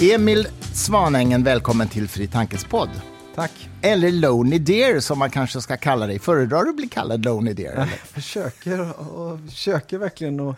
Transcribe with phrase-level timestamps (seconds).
[0.00, 2.88] Emil Svanängen, välkommen till Fri Tankes podd.
[3.34, 3.68] Tack.
[3.82, 6.18] Eller Lonely Deer som man kanske ska kalla dig.
[6.18, 7.76] Föredrar du att bli kallad Lonely Deer?
[7.76, 10.56] Jag försöker, och försöker verkligen att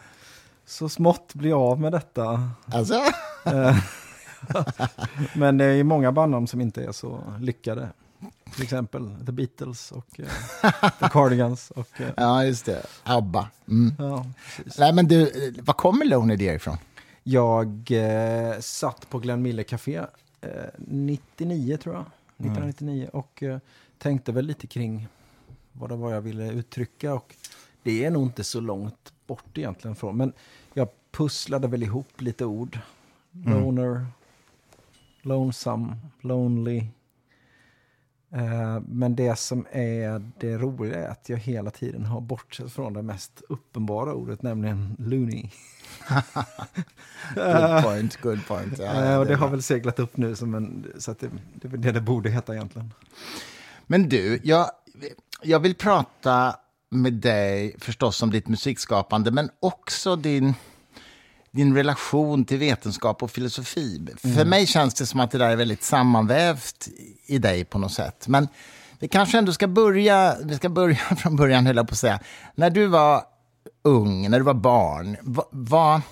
[0.67, 2.51] så smått bli av med detta.
[2.67, 2.95] Alltså?
[3.45, 3.77] Eh,
[5.35, 7.89] Men det är många bandnamn som inte är så lyckade.
[8.55, 10.27] Till exempel The Beatles och eh,
[11.01, 11.71] The Cardigans.
[11.71, 12.83] Och, eh, Ja, just det.
[13.03, 13.49] ABBA.
[13.69, 13.95] Mm.
[13.99, 14.27] ja.
[14.79, 16.77] Nej, men du, var kommer Lonely Deer ifrån?
[17.31, 19.97] Jag eh, satt på Glenn Miller Café
[20.41, 22.05] eh, 99 tror jag.
[22.37, 23.59] 1999 och eh,
[23.99, 25.09] tänkte väl lite kring
[25.73, 27.15] vad det var jag ville uttrycka.
[27.15, 27.35] Och
[27.83, 30.17] det är nog inte så långt bort egentligen från.
[30.17, 30.33] Men
[30.75, 32.79] jag pusslade väl ihop lite ord.
[33.31, 34.07] Loner,
[35.23, 36.79] lonesome, lonely.
[38.31, 42.93] Eh, men det som är det roliga är att jag hela tiden har bortsett från
[42.93, 45.51] det mest uppenbara ordet, nämligen loony.
[47.35, 48.79] Good point, good point.
[48.79, 51.31] Ja, Eh, och det är har väl seglat upp nu som en, så att det,
[51.55, 52.93] det är det det borde heta egentligen.
[53.87, 54.71] Men du, jag,
[55.43, 56.57] jag vill prata
[56.91, 60.55] med dig förstås om ditt musikskapande, men också din,
[61.51, 64.07] din relation till vetenskap och filosofi.
[64.17, 66.89] För mig känns det som att det där är väldigt sammanvävt
[67.27, 68.29] i dig på något sätt.
[68.29, 68.49] Men
[68.99, 72.21] vi kanske ändå ska börja, vi ska börja från början, höll jag på att säga.
[72.55, 73.23] När du var
[73.83, 76.03] ung, när du var barn, va, va,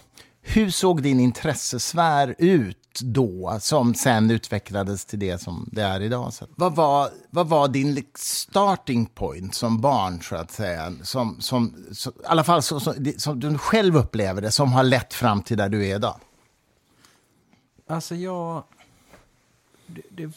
[0.41, 6.33] hur såg din intressesfär ut då, som sen utvecklades till det som det är idag?
[6.33, 10.92] Så, vad, var, vad var din starting point som barn, så att säga?
[11.03, 14.83] Som, som, som, I alla fall så, som, som du själv upplever det, som har
[14.83, 16.20] lett fram till där du är idag.
[17.89, 18.64] Alltså jag...
[19.87, 20.33] Det, det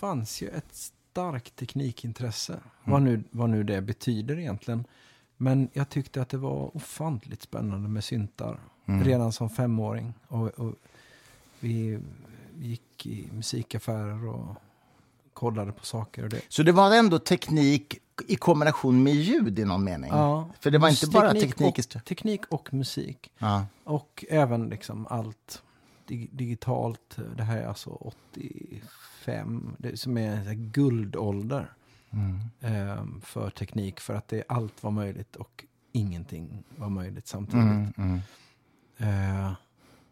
[0.00, 2.60] fanns ju ett starkt teknikintresse.
[2.84, 4.84] Vad, nu, vad nu det betyder egentligen.
[5.44, 8.60] Men jag tyckte att det var ofantligt spännande med syntar.
[8.84, 10.14] Redan som femåring.
[10.28, 10.74] Och, och
[11.60, 11.98] vi,
[12.60, 14.56] gick i musikaffärer och
[15.32, 16.22] kollade på saker.
[16.22, 16.40] Och det.
[16.48, 20.10] Så det var ändå teknik i kombination med ljud i någon mening?
[20.10, 23.30] Ja, För det var inte bara teknik och, teknik och musik.
[23.38, 23.66] Ja.
[23.84, 25.62] Och även liksom allt
[26.06, 27.18] dig, digitalt.
[27.36, 31.72] Det här är alltså 85, det som är en guldålder
[32.60, 34.00] ehm, för teknik.
[34.00, 37.64] För att det, allt var möjligt och ingenting var möjligt samtidigt.
[37.64, 38.20] Mm, mm.
[38.96, 39.52] Eh,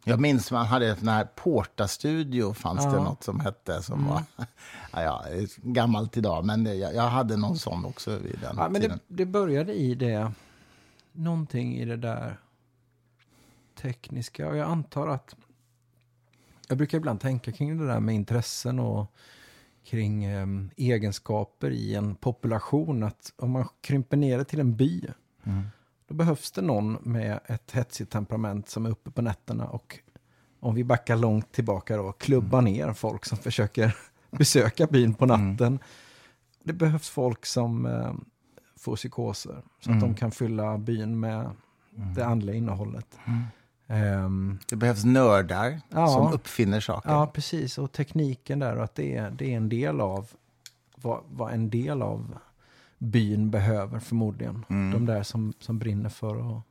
[0.04, 3.04] Jag minns man hade en sån här Porta-studio, fanns det Ja.
[3.04, 4.22] något som hette, som var
[4.92, 5.24] ja, ja,
[5.56, 8.98] gammalt idag, men det, jag, jag hade någon sån också vid den ja, men det,
[9.08, 10.32] det började i det,
[11.12, 12.38] någonting i det där
[13.80, 14.48] tekniska.
[14.48, 15.36] Och jag antar att,
[16.68, 19.12] jag brukar ibland tänka kring det där med intressen och
[19.84, 23.02] kring em, egenskaper i en population.
[23.02, 25.02] Att om man krymper ner det till en by,
[25.44, 25.62] Mm.
[26.08, 29.98] då behövs det någon med ett hetsigt temperament som är uppe på nätterna och
[30.60, 33.96] om vi backar långt tillbaka då, klubbar ner folk som försöker
[34.30, 35.78] besöka byn på natten.
[36.64, 38.14] Det behövs folk som eh,
[38.76, 41.50] får psykoser så att de kan fylla byn med
[42.16, 43.18] det andliga innehållet.
[43.86, 46.06] Ehm, Det behövs nördar Ja.
[46.08, 47.10] som uppfinner saker.
[47.10, 47.78] ja, precis.
[47.78, 50.30] Och tekniken där och att det är, det är en del av
[50.96, 52.38] vad, vad en del av
[52.98, 54.64] byn behöver förmodligen.
[54.68, 56.62] De där som, som brinner för att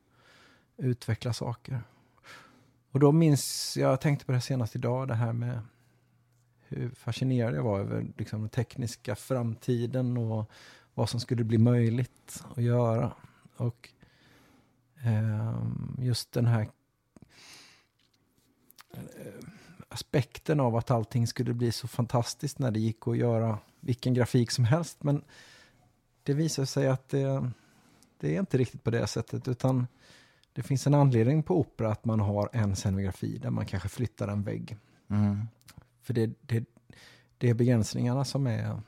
[0.78, 1.82] utveckla saker.
[2.92, 5.60] Och då minns, jag tänkte på det senast idag, det här med
[6.68, 10.52] hur fascinerad jag var över liksom, den tekniska framtiden och
[10.94, 13.12] vad som skulle bli möjligt att göra.
[13.58, 13.90] Och
[15.04, 16.68] ehm, just den här eh,
[19.90, 24.52] aspekten av att allting skulle bli så fantastiskt när det gick att göra vilken grafik
[24.52, 25.04] som helst.
[25.04, 25.24] Men
[26.24, 27.52] det visar sig att det,
[28.18, 29.88] det är inte riktigt på det sättet, utan
[30.54, 34.28] det finns en anledning på opera att man har en scenografi där man kanske flyttar
[34.28, 34.78] en vägg.
[35.10, 35.48] Mm.
[36.02, 36.66] För det, det,
[37.38, 38.82] det är begränsningarna som är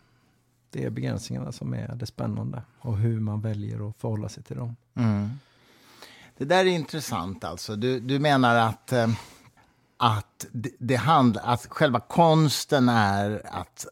[0.69, 4.55] det är begränsningarna som är det spännande och hur man väljer att förhålla sig till
[4.55, 4.75] dem.
[4.93, 5.29] Mm.
[6.37, 7.75] Det där är intressant alltså.
[7.75, 9.07] Du, du menar att, eh,
[10.03, 10.45] att,
[10.79, 13.85] det, handl, att själva konsten är att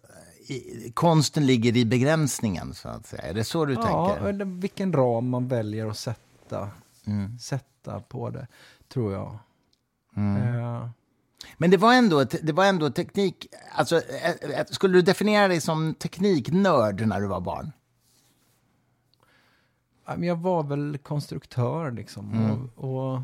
[0.47, 3.21] i, konsten ligger i begränsningen, så att säga.
[3.21, 4.29] Är det så du Ja, tänker?
[4.29, 6.69] eller vilken ram man väljer att sätta,
[7.05, 7.39] Mm.
[7.39, 8.47] sätta på det,
[8.93, 9.37] tror jag.
[10.15, 10.55] Mm.
[10.55, 10.89] Eh,
[11.57, 13.47] Men det var ändå, det var ändå teknik...
[13.75, 17.71] Alltså, eh, eh, skulle du definiera dig som tekniknörd när du var barn?
[20.05, 22.33] Ja, Jag var väl konstruktör liksom.
[22.33, 22.69] Mm.
[22.75, 23.21] Och, och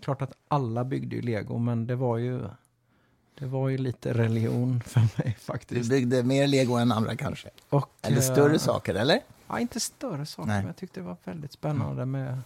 [0.00, 2.42] klart att alla byggde ju lego, men det var ju,
[3.38, 5.90] det var ju lite religion för mig Du faktiskt.
[5.90, 7.48] byggde mer lego än andra kanske?
[7.68, 9.20] Och, Eller eh, större saker, eller?
[9.48, 10.58] Ja, inte större saker, Nej.
[10.58, 12.38] men jag tyckte det var väldigt spännande med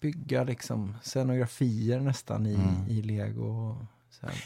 [0.00, 2.88] bygga liksom scenografier nästan i, Mm.
[2.88, 3.76] i lego.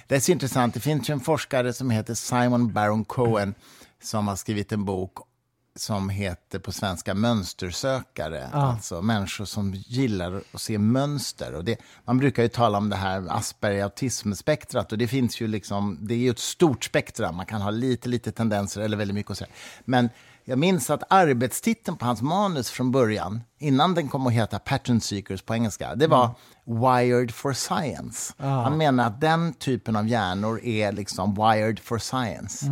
[0.09, 0.75] Det är så intressant.
[0.75, 3.55] Det finns ju en forskare som heter Simon Baron Cohen
[4.03, 5.19] som har skrivit en bok
[5.79, 8.49] som heter på svenska mönstersökare.
[8.53, 11.55] Alltså människor som gillar att se mönster.
[11.55, 15.47] Och det, man brukar ju tala om det här Asperger autismspektrat och det finns ju
[15.47, 17.33] liksom, det är ju ett stort spektra.
[17.33, 19.51] Man kan ha lite, lite tendenser eller väldigt mycket att säga.
[19.85, 20.09] Men
[20.49, 25.01] jag minns att arbetstiteln på hans manus från början, innan den kom att heta Pattern
[25.01, 26.31] Seekers på engelska, det var
[26.65, 28.35] Wired for Science.
[28.39, 32.67] Han menar att den typen av hjärnor är liksom wired for science.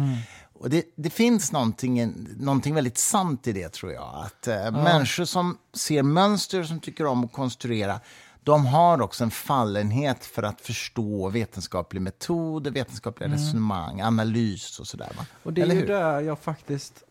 [0.55, 4.25] Och det, det finns någonting, någonting väldigt sant i det, tror jag.
[4.25, 8.01] Att eh, Människor som ser mönster, som tycker om att konstruera,
[8.43, 15.13] de har också en fallenhet för att förstå vetenskaplig metod, vetenskapliga resonemang, analys och sådär.
[15.17, 15.27] Va?
[15.43, 15.89] Och det är Eller ju hur?
[15.89, 17.03] där jag faktiskt...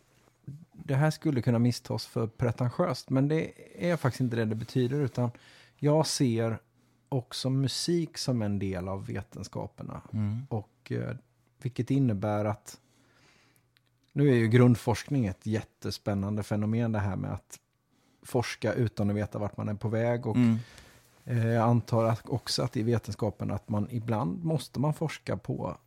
[0.86, 3.52] Det här skulle kunna misstas för pretentiöst, men det
[3.92, 5.00] är faktiskt inte det det betyder.
[5.00, 5.32] Utan
[5.78, 6.60] jag ser
[7.10, 10.02] också musik som en del av vetenskaperna.
[10.50, 11.16] Och eh,
[11.62, 12.78] vilket innebär att...
[14.14, 17.60] Nu är ju grundforskning ett jättespännande fenomen det här med att
[18.24, 20.26] forska utan att veta vart man är på väg.
[20.28, 20.58] Och Mm.
[21.26, 25.78] eh, jag antar att också att i vetenskapen att man ibland måste man forska på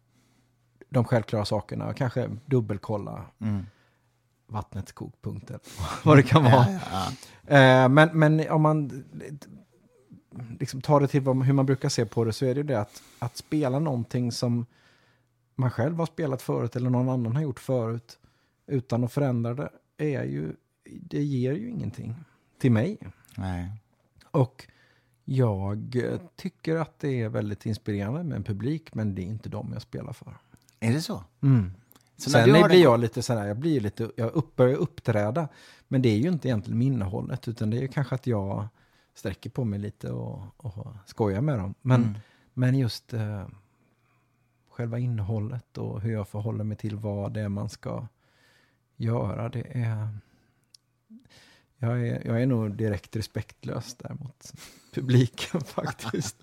[0.88, 3.66] de självklara sakerna och kanske dubbelkolla Mm.
[4.46, 5.60] vattnets kokpunkt eller
[6.04, 6.66] vad det kan vara.
[6.70, 7.06] Ja, ja,
[7.56, 9.04] Eh, men, men om man
[10.60, 12.80] liksom tar det till hur man brukar se på det så är det ju det
[12.80, 14.66] att, att spela någonting som
[15.56, 18.18] man själv har spelat förut eller någon annan har gjort förut
[18.66, 19.54] utan att förändra
[19.96, 20.52] det är ju,
[20.84, 22.14] det ger ju ingenting
[22.58, 22.98] till mig.
[23.36, 23.70] Nej.
[24.30, 24.66] Och
[25.24, 25.98] jag
[26.36, 29.82] tycker att det är väldigt inspirerande med en publik men det är inte dem jag
[29.82, 30.36] spelar för.
[30.80, 31.24] Är det så?
[32.16, 35.48] Så Sen blir en- jag lite sådär, jag blir lite, jag upp, börjar uppträda.
[35.88, 38.68] Men det är ju inte egentligen innehållet, utan det är ju kanske att jag
[39.14, 41.74] sträcker på mig lite och, och skojar med dem.
[41.82, 42.14] Men, Mm.
[42.54, 43.46] men just eh,
[44.76, 48.06] själva innehållet och hur jag förhåller mig till vad det är man ska
[48.96, 50.08] göra, det är...
[51.78, 54.52] Jag är, jag är nog direkt respektlös där mot
[54.94, 56.36] publiken faktiskt.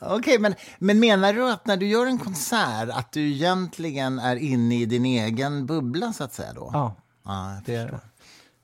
[0.00, 4.36] Okej, men, men menar du att när du gör en konsert att du egentligen är
[4.36, 6.52] inne i din egen bubbla, så att säga?
[6.52, 6.70] Då?
[6.72, 6.94] Ja,
[7.24, 8.00] jag Det,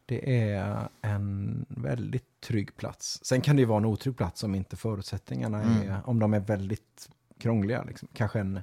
[0.07, 3.21] det är en väldigt trygg plats.
[3.23, 6.41] Sen kan det ju vara en otrygg plats om inte förutsättningarna är, om de är
[6.41, 7.11] väldigt
[7.41, 7.85] krångliga.
[7.85, 8.09] Liksom.
[8.13, 8.61] Kanske en,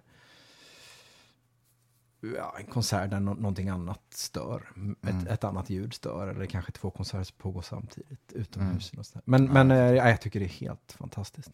[2.36, 4.70] ja, en konsert där nå- någonting annat stör.
[5.08, 6.28] Ett, ett annat ljud stör.
[6.28, 8.88] Eller kanske två konserter som pågår samtidigt utomhus.
[8.88, 9.22] Sådär.
[9.26, 11.52] Men, men eh, ja, jag tycker det är helt fantastiskt.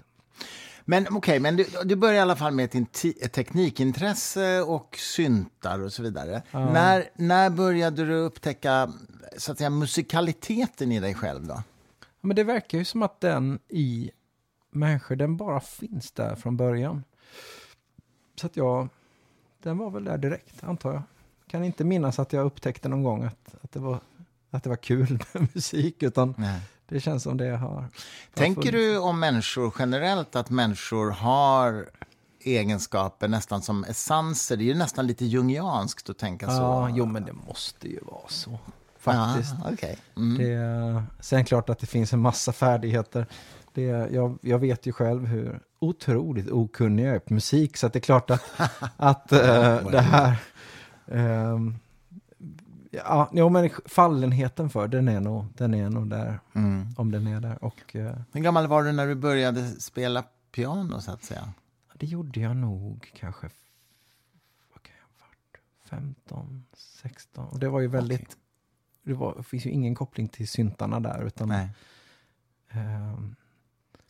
[0.85, 5.79] Men okej, men du, du börjar i alla fall med ett, ett teknikintresse och syntar
[5.79, 6.43] och så vidare.
[6.51, 8.93] När, när började du upptäcka
[9.37, 11.47] så att säga, musikaliteten i dig själv?
[11.47, 11.53] då?
[11.53, 11.63] Ja,
[12.21, 14.11] Men det verkar ju som att den i
[14.71, 17.03] människor, den bara finns där från början.
[18.35, 18.87] Så att jag,
[19.63, 21.01] den var väl där direkt, antar jag.
[21.47, 23.99] Kan inte minnas att jag upptäckte någon gång att, att, det, var,
[24.49, 26.59] att det var kul med musik, utan Nej.
[26.87, 27.87] det känns som det jag har.
[28.33, 31.89] Tänker du om människor generellt att människor har
[32.39, 34.57] egenskaper nästan som essenser?
[34.57, 36.53] Det är ju nästan lite jungianskt att tänka så.
[36.53, 38.59] Ja, jo men det måste ju vara så.
[38.99, 39.55] Faktiskt.
[39.63, 39.97] Ja, okej.
[40.17, 40.37] mm.
[40.37, 43.25] Det, sen klart att det finns en massa färdigheter.
[43.73, 47.93] Det, jag, jag vet ju själv hur otroligt okunnig jag är på musik, så att
[47.93, 48.43] det är klart att,
[48.97, 50.35] att eh, det här...
[51.07, 51.75] ehm,
[52.91, 56.87] ja, jo, men fallenheten för den är nog, den är nog där, Mm.
[56.97, 57.63] om den är där.
[57.63, 61.53] Och eh, Hur gammal var du när du började spela piano, så att säga?
[61.95, 63.49] det gjorde jag nog kanske,
[64.73, 65.59] vad kan jag ha varit,
[65.89, 67.45] 15, 16.
[67.47, 68.37] Och det var ju väldigt,
[69.03, 71.47] det, var, finns ju ingen koppling till syntarna där, utan...
[71.47, 71.69] Nej.
[72.69, 73.35] ehm,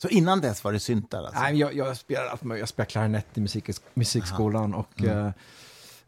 [0.04, 1.18] Så innan dess var det syntar?
[1.24, 1.40] Alltså?
[1.40, 2.60] Nej, jag, jag spelar allt möjligt.
[2.60, 4.74] Jag spelar klarinett i musik, musikskolan.
[4.74, 5.18] Och, Mm.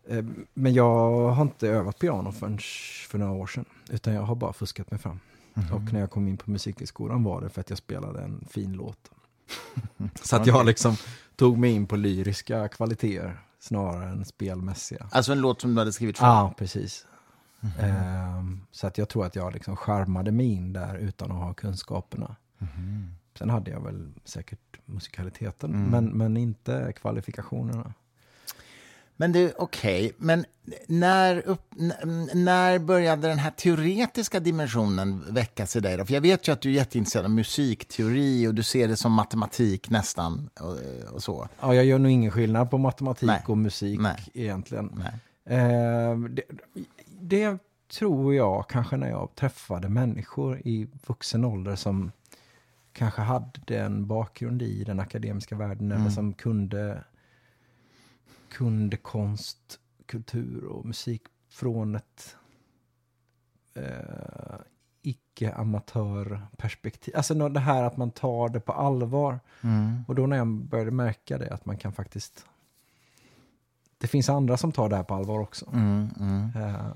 [0.08, 0.24] eh, eh,
[0.54, 2.58] men jag har inte övat piano förrän
[3.08, 3.64] för några år sedan.
[3.90, 5.20] Utan jag har bara fuskat mig fram.
[5.54, 5.72] Mhm.
[5.72, 8.72] Och när jag kom in på musikskolan var det för att jag spelade en fin
[8.72, 8.98] låt.
[10.22, 10.96] Så att jag liksom
[11.36, 15.06] tog mig in på lyriska kvaliteter snarare än spelmässiga.
[15.12, 16.28] Alltså en låt som du hade skrivit själv?
[16.28, 17.06] Ja, precis.
[17.60, 17.72] Mhm.
[17.80, 21.54] Ehm, så att jag tror att jag liksom charmade mig in där utan att ha
[21.54, 22.36] kunskaperna.
[22.58, 23.14] Mhm.
[23.38, 25.90] Sen hade jag väl säkert musikaliteten, Mm.
[25.90, 27.92] men, men inte kvalifikationerna.
[29.18, 30.44] Men du, okej, men
[30.86, 31.62] när, upp,
[32.34, 35.96] när började den här teoretiska dimensionen väckas i dig?
[35.96, 36.04] Då?
[36.04, 39.12] För jag vet ju att du är jätteintresserad av musikteori och du ser det som
[39.12, 40.76] matematik nästan och,
[41.14, 41.48] och så.
[41.60, 43.42] Ja, jag gör nog ingen skillnad på matematik Nej.
[43.46, 44.22] och musik Nej.
[44.34, 44.90] egentligen.
[44.94, 45.58] Nej.
[45.58, 46.42] Eh, det,
[47.20, 47.58] det
[47.98, 52.12] tror jag kanske när jag träffade människor i vuxen ålder som
[52.96, 57.04] kanske hade en bakgrund i den akademiska världen eller som kunde
[58.48, 62.36] kunde konst, kultur och musik från ett
[63.74, 64.56] eh,
[65.02, 67.16] icke-amatörperspektiv.
[67.16, 69.40] Alltså det här att man tar det på allvar.
[69.60, 70.04] Mm.
[70.08, 72.44] Och då när jag började märka det, att man kan faktiskt...
[73.98, 75.70] Det finns andra som tar det här på allvar också.
[75.72, 76.50] Mm, mm.
[76.56, 76.86] Eh,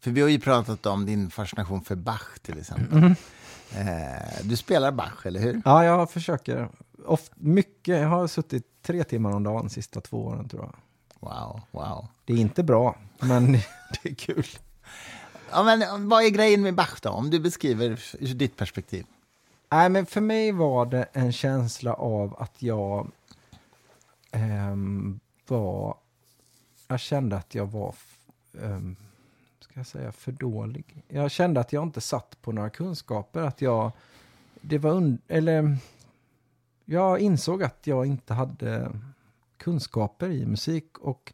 [0.00, 3.14] För vi har ju pratat om din fascination för Bach till exempel.
[3.76, 5.62] Eh, du spelar Bach, eller hur?
[5.64, 6.68] ja, jag försöker.
[7.06, 8.00] Oft, mycket.
[8.00, 10.74] Jag har suttit tre timmar om dagen de sista två åren tror jag.
[11.20, 12.06] Wow, wow.
[12.24, 13.52] Det är inte bra, men
[14.02, 14.46] det är kul.
[15.50, 19.06] Ja, men vad är grejen med Bach då, om du beskriver ur ditt perspektiv?
[19.70, 23.10] Nej, men för mig var det en känsla av att jag
[24.30, 25.96] ehm, var...
[26.88, 27.94] Jag kände att jag var,
[28.62, 28.96] ehm,
[29.70, 31.04] ska jag säga, för dålig.
[31.08, 33.92] Jag kände att jag inte satt på några kunskaper, att jag...
[34.60, 35.76] Det var und- eller
[36.84, 38.92] jag insåg att jag inte hade
[39.56, 41.32] kunskaper i musik och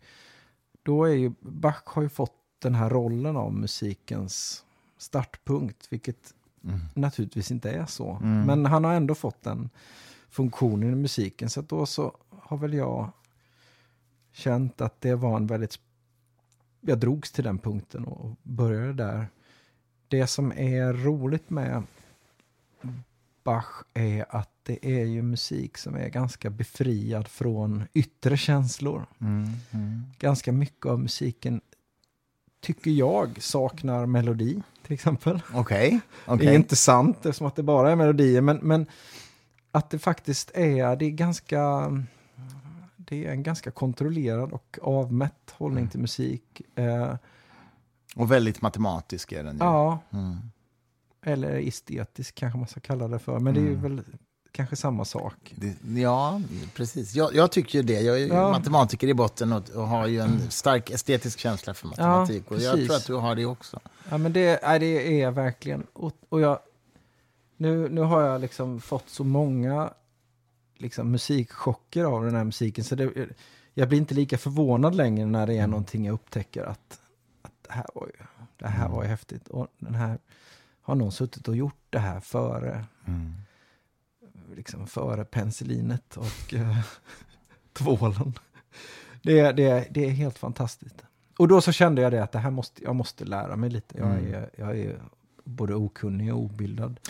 [0.82, 4.64] då är ju Bach har ju fått den här rollen av musikens
[4.98, 6.34] startpunkt, vilket
[6.94, 8.18] naturligtvis inte är så.
[8.22, 9.70] Men han har ändå fått den
[10.28, 11.50] funktionen i musiken.
[11.50, 13.10] Så då så har väl jag
[14.32, 15.78] känt att det var en väldigt...
[16.86, 19.28] Jag drogs till den punkten och började där.
[20.08, 21.82] Det som är roligt med
[23.44, 29.06] Bach är att det är ju musik som är ganska befriad från yttre känslor.
[29.20, 30.02] Mm, mm.
[30.18, 31.60] Ganska mycket av musiken
[32.60, 35.40] tycker jag saknar melodi till exempel.
[35.54, 36.00] Okej,
[36.38, 38.86] Det är inte sant eftersom att det bara är melodier, men, men
[39.70, 41.92] att det faktiskt är, det är ganska,
[43.08, 46.62] det är en ganska kontrollerad och avmätt hållning till musik.
[46.74, 47.14] Eh,
[48.16, 49.64] Och väldigt matematisk är den ju.
[49.64, 50.36] ja, Mm.
[51.22, 54.02] eller estetisk kanske man ska kalla det för, men det är ju väl
[54.52, 55.54] kanske samma sak.
[55.56, 56.40] Det, ja,
[56.74, 57.14] precis.
[57.14, 58.00] Jag, jag tycker ju det.
[58.00, 58.50] Jag är Ja.
[58.50, 62.50] matematiker i botten och, och har ju en stark estetisk känsla för matematik.
[62.50, 63.80] och jag tror att du har det också.
[64.10, 66.58] Ja, men det, nej, det är verkligen, och, och jag,
[67.56, 69.90] nu, nu har jag liksom fått så många
[70.78, 73.28] liksom, musikchocker av den här musiken, så det,
[73.74, 77.00] jag blir inte lika förvånad längre när det är någonting jag upptäcker att,
[77.42, 78.24] att det här var ju,
[78.56, 79.48] det här var ju häftigt.
[79.48, 80.18] Och den här,
[80.82, 82.84] har någon suttit och gjort det här före,
[84.54, 86.78] liksom före penicillinet och eh,
[87.72, 88.38] tvålen.
[89.22, 91.02] Det, är- det, det är helt fantastiskt.
[91.38, 93.98] Och då så kände jag det att det här måste, jag måste lära mig lite.
[93.98, 95.00] Jag är, jag är
[95.46, 97.00] både okunnig och obildad.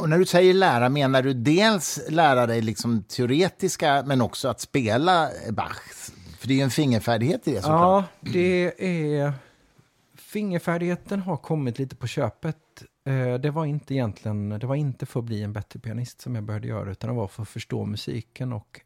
[0.00, 4.60] Och när du säger lära, menar du dels lära dig liksom teoretiska, men också att
[4.60, 5.76] spela Bach?
[6.38, 8.04] För det är ju en fingerfärdighet i det såklart.
[8.20, 8.84] Ja, det
[9.18, 9.32] är...
[10.14, 12.56] Fingerfärdigheten har kommit lite på köpet.
[13.06, 16.34] Eh, Det var inte egentligen, det var inte för att bli en bättre pianist som
[16.34, 18.80] jag började göra, utan det var för att förstå musiken och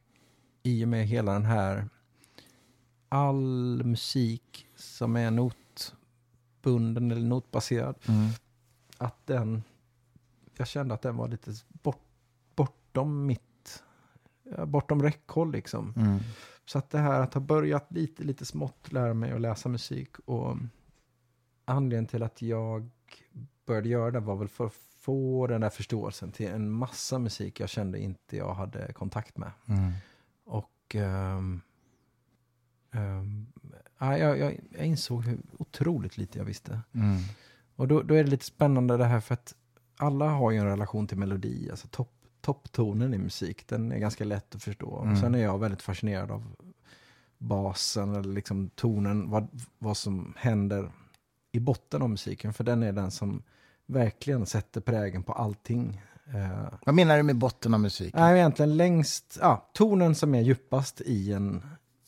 [0.62, 1.88] i och med hela den här,
[3.08, 8.28] all musik som är notbunden eller notbaserad, Mm.
[9.04, 9.62] Att den,
[10.56, 12.02] jag kände att den var lite bort,
[12.54, 13.82] bortom mitt,
[14.66, 15.94] bortom räckhåll liksom.
[15.96, 16.18] Mm.
[16.64, 20.18] Så att det här att ha börjat lite, lite smått lära mig att läsa musik
[20.24, 20.56] och
[21.64, 22.90] anledningen till att jag
[23.66, 27.60] började göra det var väl för att få den där förståelsen till en massa musik
[27.60, 29.50] jag kände inte jag hade kontakt med.
[29.66, 29.92] Mm.
[30.44, 31.60] Och ehm,
[32.90, 33.46] ehm,
[33.98, 36.80] ja, jag, jag, jag insåg hur otroligt lite jag visste.
[36.92, 37.18] Mm.
[37.76, 39.54] Och då, då är det lite spännande det här för att
[39.96, 44.24] alla har ju en relation till melodi, alltså topp, topptonen i musik, den är ganska
[44.24, 45.02] lätt att förstå.
[45.02, 45.16] Mm.
[45.16, 46.54] Sen är jag väldigt fascinerad av
[47.38, 50.92] basen eller liksom tonen, vad, vad som händer
[51.52, 53.42] i botten av musiken, för den är den som
[53.86, 56.02] verkligen sätter prägen på allting.
[56.26, 58.20] Eh, Vad menar du med botten av musiken?
[58.20, 61.62] Nej, egentligen längst, ja, tonen som är djupast i en,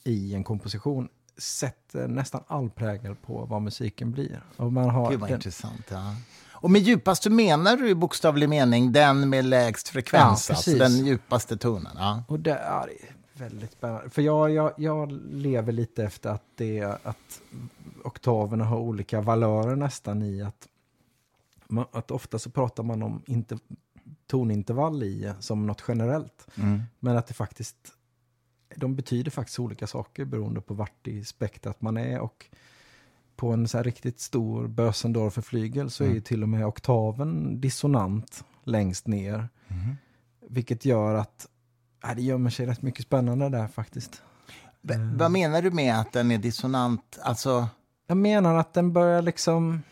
[0.05, 1.09] i en komposition
[1.39, 4.43] sätter nästan all prägel på vad musiken blir.
[4.57, 5.87] Och man har Gud vad den, intressant.
[5.89, 6.15] Ja.
[6.51, 11.07] Och med djupaste menar du i bokstavlig mening den med lägst frekvens, Ja, alltså den
[11.07, 11.93] djupaste tonen?
[11.97, 12.25] Ja.
[12.29, 12.91] Och det är
[13.33, 14.11] väldigt spännande.
[14.11, 17.41] För jag, jag, jag lever lite efter att, det, att
[18.05, 20.69] oktaverna har olika valörer nästan i att,
[21.67, 23.59] man, att ofta så pratar man om inte,
[24.27, 26.47] tonintervall i som något generellt.
[26.57, 26.83] Mm.
[26.99, 27.77] Men att det faktiskt,
[28.77, 32.21] de betyder faktiskt olika saker beroende på vart i spektrat man är.
[32.21, 32.47] Och
[33.37, 39.07] på en så riktigt stor Bösendorfer-flygel så är ju till och med oktaven dissonant längst
[39.07, 39.49] ner.
[39.69, 39.97] Mhm.
[40.49, 41.47] Vilket gör att
[42.03, 44.23] ja, det gömmer sig rätt mycket spännande där faktiskt.
[44.83, 45.19] V- Mm.
[45.19, 47.19] Vad menar du med att den är dissonant?
[47.23, 47.69] Alltså,
[48.07, 49.83] Jag menar att den börjar liksom...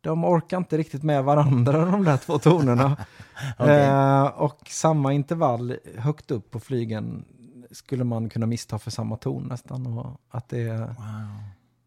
[0.00, 2.96] De orkar inte riktigt med varandra de där två tonerna.
[3.58, 3.80] Okej.
[3.86, 7.24] eh, och samma intervall högt upp på flygen
[7.70, 9.86] skulle man kunna missta för samma ton nästan.
[9.86, 10.78] Och att det.
[10.78, 10.94] Wow.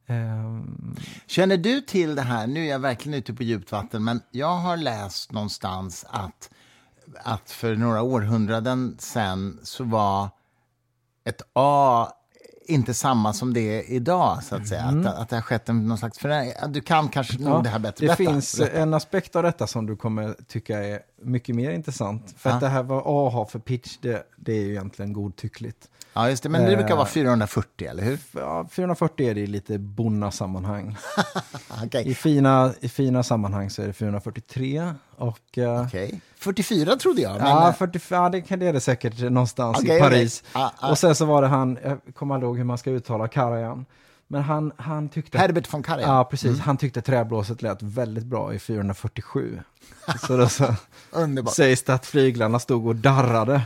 [0.08, 0.96] ehm,
[1.28, 2.48] Känner du till det här?
[2.48, 6.50] Nu är jag verkligen ute på djupt vatten, men jag har läst någonstans att,
[7.24, 10.30] att för några århundraden sen så var
[11.24, 12.08] ett A
[12.65, 14.84] inte samma som det är idag, så att säga.
[14.84, 16.53] Att, att det har skett en, någon slags förändring.
[16.74, 18.08] Du kan kanske nog det här bättre.
[18.08, 18.32] Det Berätta.
[18.34, 22.34] finns en aspekt av detta som du kommer tycka är mycket mer intressant.
[22.38, 22.53] För Ja.
[22.55, 25.89] att det här vad A har för pitch, det, det är ju egentligen godtyckligt.
[26.13, 26.50] Ja, just det.
[26.50, 26.98] Men det brukar Eh.
[26.98, 28.20] vara 440, eller hur?
[28.32, 30.98] Ja, 440 är det i lite bonna-sammanhang.
[31.86, 32.08] Okej.
[32.08, 34.93] I fina, I fina sammanhang så är det 443.
[35.17, 36.22] Och, eh, Okej.
[36.38, 37.32] 44 trodde jag.
[37.38, 40.43] Men, Ja, eh, 45, ja, det det är det säkert någonstans Okej, i Paris.
[40.51, 40.62] okej.
[40.63, 40.91] Ah, ah.
[40.91, 43.86] Och sen så var det han, jag kommer aldrig ihåg hur man ska uttala Karajan.
[44.27, 45.38] Men han, han tyckte...
[45.38, 46.10] Herbert von Karajan.
[46.15, 46.60] Ja, precis.
[46.60, 49.60] Han tyckte träblåset lät väldigt bra i 447.
[50.27, 50.75] så då så
[51.12, 51.53] Underbart.
[51.55, 53.62] sägs det att flyglarna stod och darrade.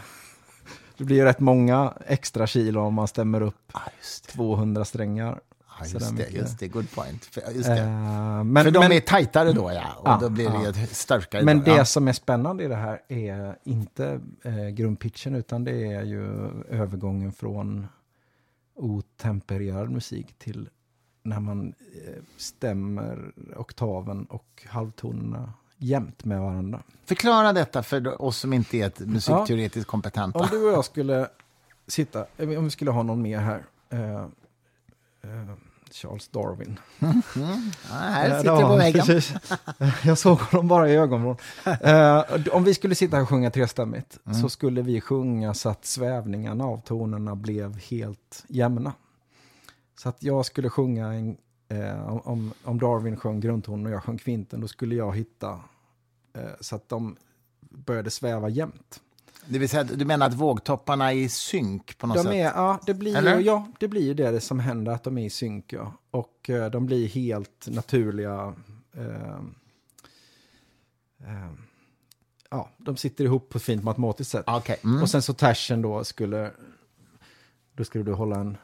[0.97, 4.31] Det blir ju rätt många extra kilo om man stämmer upp det.
[4.31, 5.39] 200 strängar.
[5.85, 6.67] Sådär just det, just det.
[6.67, 7.25] Good point.
[7.25, 7.77] För- Just det.
[7.79, 9.93] Eh, men, För de men, är tajtare då, ja.
[9.99, 11.43] Och Ja, då blir det ju starkare.
[11.43, 15.93] men då, det som är spännande i det här är inte eh, grundpitchen utan det
[15.93, 16.25] är ju
[16.69, 17.87] övergången från
[18.75, 20.69] otempererad musik till
[21.23, 21.73] när man
[22.07, 26.83] eh, stämmer oktaven och halvtonerna jämnt med varandra.
[27.05, 30.39] Förklara detta för oss som inte är ett musikteoretiskt kompetenta.
[30.39, 31.27] Om du och jag skulle
[31.87, 34.21] sitta, om vi skulle ha någon mer här, eh,
[35.21, 35.49] eh,
[35.91, 36.79] Charles Darwin.
[36.99, 39.05] Ja, här Eh, sitter ja, på väggen.
[39.05, 39.33] precis.
[40.03, 41.35] Jag såg honom bara i ögonvrån.
[41.81, 44.41] Eh, om vi skulle sitta och sjunga trestämmigt Mm.
[44.41, 48.93] så skulle vi sjunga så att svävningarna av tonerna blev helt jämna.
[49.99, 51.37] Så att jag skulle sjunga, en,
[51.69, 55.59] eh, om- om, Darwin sjöng grundtonen och jag sjöng kvinten, då skulle jag hitta
[56.61, 57.17] så att de
[57.59, 59.01] började sväva jämnt.
[59.49, 62.33] Det vill säga, du menar att vågtopparna är i synk på något De sätt?
[62.33, 63.39] är, ja, det blir Eller?
[63.39, 65.73] ju, ja, det blir ju det som händer, att de är i synk.
[65.73, 65.93] Ja.
[66.11, 68.53] Och eh, de blir helt naturliga.
[68.93, 69.39] Eh,
[71.19, 71.51] eh,
[72.49, 74.43] ja, de sitter ihop på ett fint matematiskt sätt.
[74.47, 74.77] Okej.
[74.83, 75.01] Mm.
[75.01, 76.51] Och sen så tersen då skulle,
[77.73, 78.57] då skulle du hålla en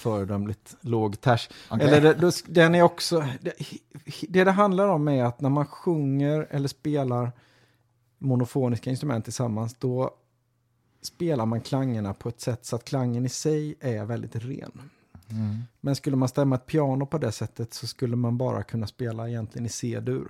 [0.00, 1.48] föredömligt låg ters.
[1.70, 1.86] Okej.
[1.86, 3.52] Eller det, den är också, det,
[4.28, 7.32] det det handlar om är att när man sjunger eller spelar
[8.18, 10.10] monofoniska instrument tillsammans, då
[11.02, 14.80] spelar man klangerna på ett sätt så att klangen i sig är väldigt ren.
[15.30, 15.62] Mm.
[15.80, 19.28] Men skulle man stämma ett piano på det sättet så skulle man bara kunna spela
[19.28, 20.28] egentligen i C-dur.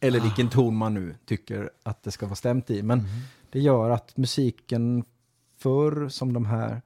[0.00, 2.82] Eller vilken ton man nu tycker att det ska vara stämt i.
[2.82, 3.04] Men
[3.50, 5.04] det gör att musiken
[5.58, 6.82] förr, som de här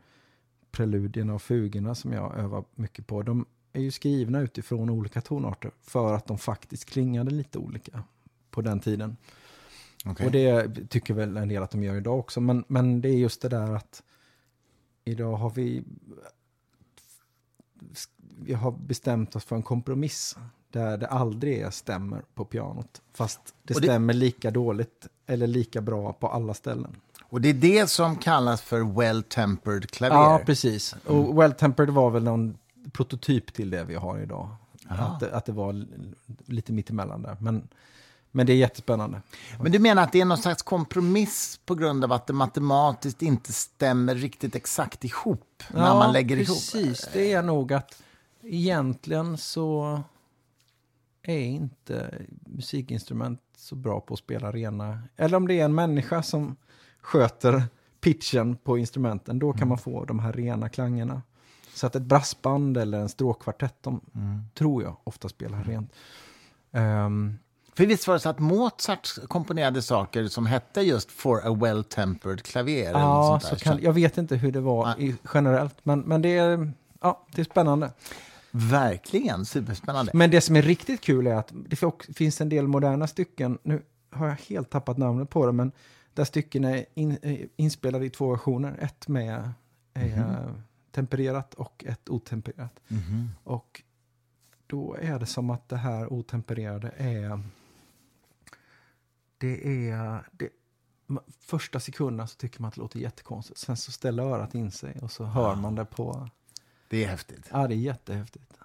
[0.71, 5.71] preludierna och fugorna som jag övar mycket på, de är ju skrivna utifrån olika tonarter
[5.83, 8.03] för att de faktiskt klingade lite olika
[8.51, 9.17] på den tiden.
[10.05, 10.27] Okej.
[10.27, 12.41] Och det tycker väl en del att de gör idag också.
[12.41, 14.03] Men, men det är just det där att
[15.05, 15.85] idag har vi
[18.43, 20.37] vi har bestämt oss för en kompromiss
[20.71, 23.03] där det aldrig är stämmer på pianot.
[23.13, 26.97] Fast det det- stämmer lika dåligt eller lika bra på alla ställen.
[27.31, 30.17] Och det är det som kallas för well-tempered klaver.
[30.17, 30.95] Ja, precis.
[31.07, 32.59] Och Well Tempered var väl någon
[32.93, 34.49] prototyp till det vi har idag.
[34.91, 35.05] Aha.
[35.05, 35.87] Att det, att det var
[36.47, 37.37] lite mittemellan där.
[37.41, 37.69] Men,
[38.31, 39.23] men det är jättespännande.
[39.61, 43.23] Men du menar att det är någon slags kompromiss på grund av att det matematiskt
[43.23, 46.47] inte stämmer riktigt exakt ihop när man lägger ihop?
[46.47, 47.09] precis.
[47.13, 48.03] Det är nog att
[48.43, 50.01] egentligen så
[51.23, 52.15] är inte
[52.47, 55.03] musikinstrument så bra på att spela rena.
[55.17, 56.57] Eller om det är en människa som
[57.03, 57.63] sköter
[58.01, 61.23] pitchen på instrumenten, då kan man få de här rena klangerna.
[61.75, 64.01] Så att ett brassband eller en stråkkvartett, de
[64.55, 65.93] tror jag ofta spelar rent.
[66.73, 67.39] Ehm,
[67.75, 72.43] För visst var det så att Mozart komponerade saker som hette just For a well-tempered
[72.43, 72.91] klaver?
[72.93, 76.73] ja, så kan, jag vet inte hur det var i, generellt, men, men det, är,
[77.01, 77.93] ja, det är spännande.
[78.51, 80.13] Verkligen, superspännande.
[80.15, 83.59] Men det som är riktigt kul är att det fi- finns en del moderna stycken,
[83.63, 85.73] nu har jag helt tappat namnet på det, men
[86.15, 88.79] där stycken är in, eh, inspelade i två versioner.
[88.81, 89.53] Ett med
[89.95, 90.51] eh,
[90.91, 92.81] tempererat och ett otempererat.
[92.89, 93.31] Mhm.
[93.45, 93.83] Och
[94.67, 97.43] då är det som att det här otempererade är...
[99.39, 100.29] Det är...
[100.33, 100.49] Det,
[101.41, 103.61] första sekunderna så tycker man att det låter jättekonstigt.
[103.61, 106.29] Sen så ställer örat in sig och så hör man det på...
[106.89, 107.49] Det är häftigt.
[107.53, 108.60] Ja, det är jättehäftigt.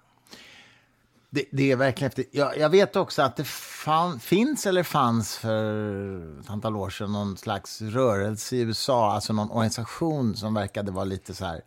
[1.30, 2.28] Det, det är verkligen häftigt.
[2.32, 7.12] Jag, jag vet också att det fan, finns eller fanns för ett antal år sedan
[7.12, 11.60] någon slags rörelse i USA, alltså någon organisation som verkade vara lite så här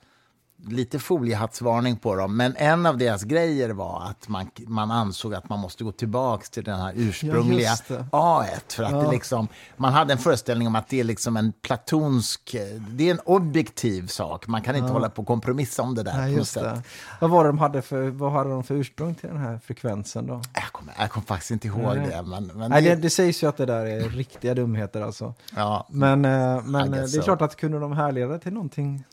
[0.67, 2.37] lite foliehattsvarning på dem.
[2.37, 6.45] Men en av deras grejer var att man, man ansåg att man måste gå tillbaka
[6.51, 7.71] till den här ursprungliga
[8.11, 8.73] Ja, A1.
[8.75, 8.97] För att Ja.
[8.97, 12.55] det liksom, man hade en föreställning om att det är liksom en platonsk...
[12.89, 14.47] Det är en objektiv sak.
[14.47, 16.17] Man kan inte hålla på och kompromissa om det där.
[16.17, 16.81] Nej, just det.
[17.21, 20.41] Vad var de hade för, vad hade de för ursprung till den här frekvensen då?
[20.53, 22.07] Jag kommer jag kommer faktiskt inte ihåg Nej.
[22.09, 22.21] det.
[22.21, 25.33] Men, men Nej, det, det, sägs ju att det där är riktiga dumheter alltså.
[25.55, 27.21] ja, Men, eh, men eh, det är so.
[27.21, 29.03] klart att kunde de härleda till någonting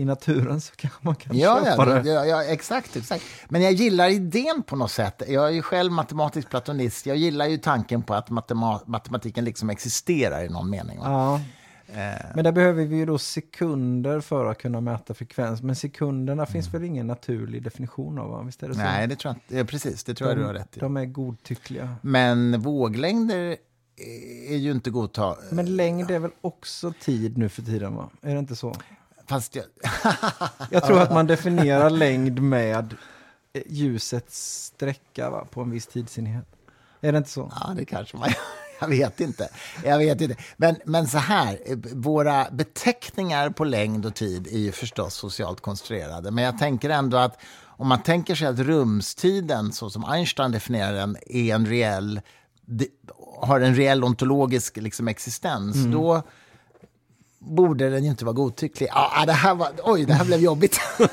[0.00, 2.10] i naturen så kanske man kan Ja, köpa ja, det.
[2.28, 3.24] ja, exakt, exakt.
[3.48, 5.22] Men jag gillar idén på något sätt.
[5.28, 7.06] Jag är ju själv matematisk platonist.
[7.06, 10.98] Jag gillar ju tanken på att matema- matematiken liksom existerar i någon mening.
[10.98, 11.04] Va?
[11.06, 11.40] Ja.
[11.94, 15.62] Eh, Men där behöver vi ju då sekunder för att kunna mäta frekvens.
[15.62, 16.80] Men sekunderna finns Mm.
[16.80, 18.30] väl ingen naturlig definition av?
[18.30, 18.42] Va?
[18.42, 18.80] Visst är det så?
[18.80, 19.70] nej, det tror jag inte.
[19.70, 20.80] Precis, det tror jag du har de, rätt i.
[20.80, 21.94] de är godtyckliga.
[22.02, 23.56] Men våglängder
[24.48, 25.36] är ju inte godtag...
[25.50, 27.94] Men längd är väl också tid nu för tiden?
[27.94, 28.10] va?
[28.22, 28.74] Är det inte så?
[29.30, 29.64] Fast jag,
[30.70, 32.96] Jag tror att man definierar längd med
[33.52, 35.46] eh, ljusets sträcka va?
[35.50, 36.44] på en viss tidsenhet.
[37.00, 37.52] Är det inte så?
[37.60, 38.30] ja, det kanske man...
[38.80, 39.48] Jag vet inte.
[39.84, 40.36] Jag vet inte.
[40.56, 45.60] Men, men så här, eh, våra beteckningar på längd och tid är ju förstås socialt
[45.60, 46.30] konstruerade.
[46.30, 50.92] Men jag tänker ändå att om man tänker sig att rumstiden, så som Einstein definierar
[50.92, 52.20] den, är en reell,
[53.40, 56.22] har en reell ontologisk liksom, existens, då
[57.40, 58.88] borde den ju inte vara godtycklig.
[58.92, 60.80] Ah, det här var, oj, det här blev jobbigt.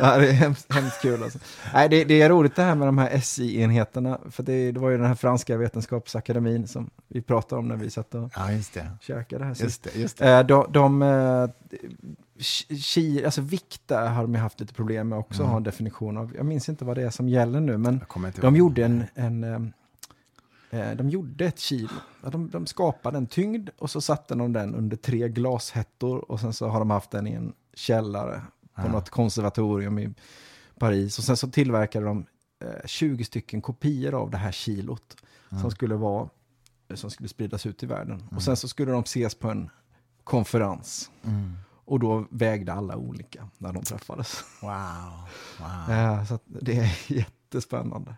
[0.00, 1.38] Ja, det är hemskt, hemskt kul alltså.
[1.74, 4.18] Nej, det, det är roligt det här med de här SI-enheterna.
[4.30, 7.90] För det, det var ju den här franska vetenskapsakademin som vi pratade om när vi
[7.90, 8.86] satt och Ja, just det.
[9.00, 9.54] käkade här.
[9.62, 10.32] Just det, just det.
[10.32, 11.48] Eh, De, de eh,
[12.78, 16.16] ki, alltså vikt där har de haft lite problem med också, att ha en definition
[16.16, 16.32] av.
[16.36, 18.00] Jag minns inte vad det är som gäller nu, men
[18.40, 19.60] de gjorde en, en eh, eh,
[20.96, 21.88] de gjorde ett kilo.
[22.22, 26.40] Ja, De, de skapade en tyngd och så satte de den under tre glashettor och
[26.40, 28.42] sen så har de haft den i en källare
[28.74, 30.14] på något konservatorium i
[30.78, 31.18] Paris.
[31.18, 32.26] Och sen så tillverkade de
[32.64, 35.16] eh, 20 stycken kopior av det här kilot
[35.60, 36.28] som skulle vara
[36.94, 38.22] som skulle spridas ut i världen.
[38.36, 39.70] Och sen så skulle de ses på en
[40.24, 41.10] konferens.
[41.86, 44.44] Och då vägde alla olika när de träffades.
[44.62, 44.70] Wow.
[45.60, 45.96] wow.
[45.96, 48.14] Eh, så det är jättespännande.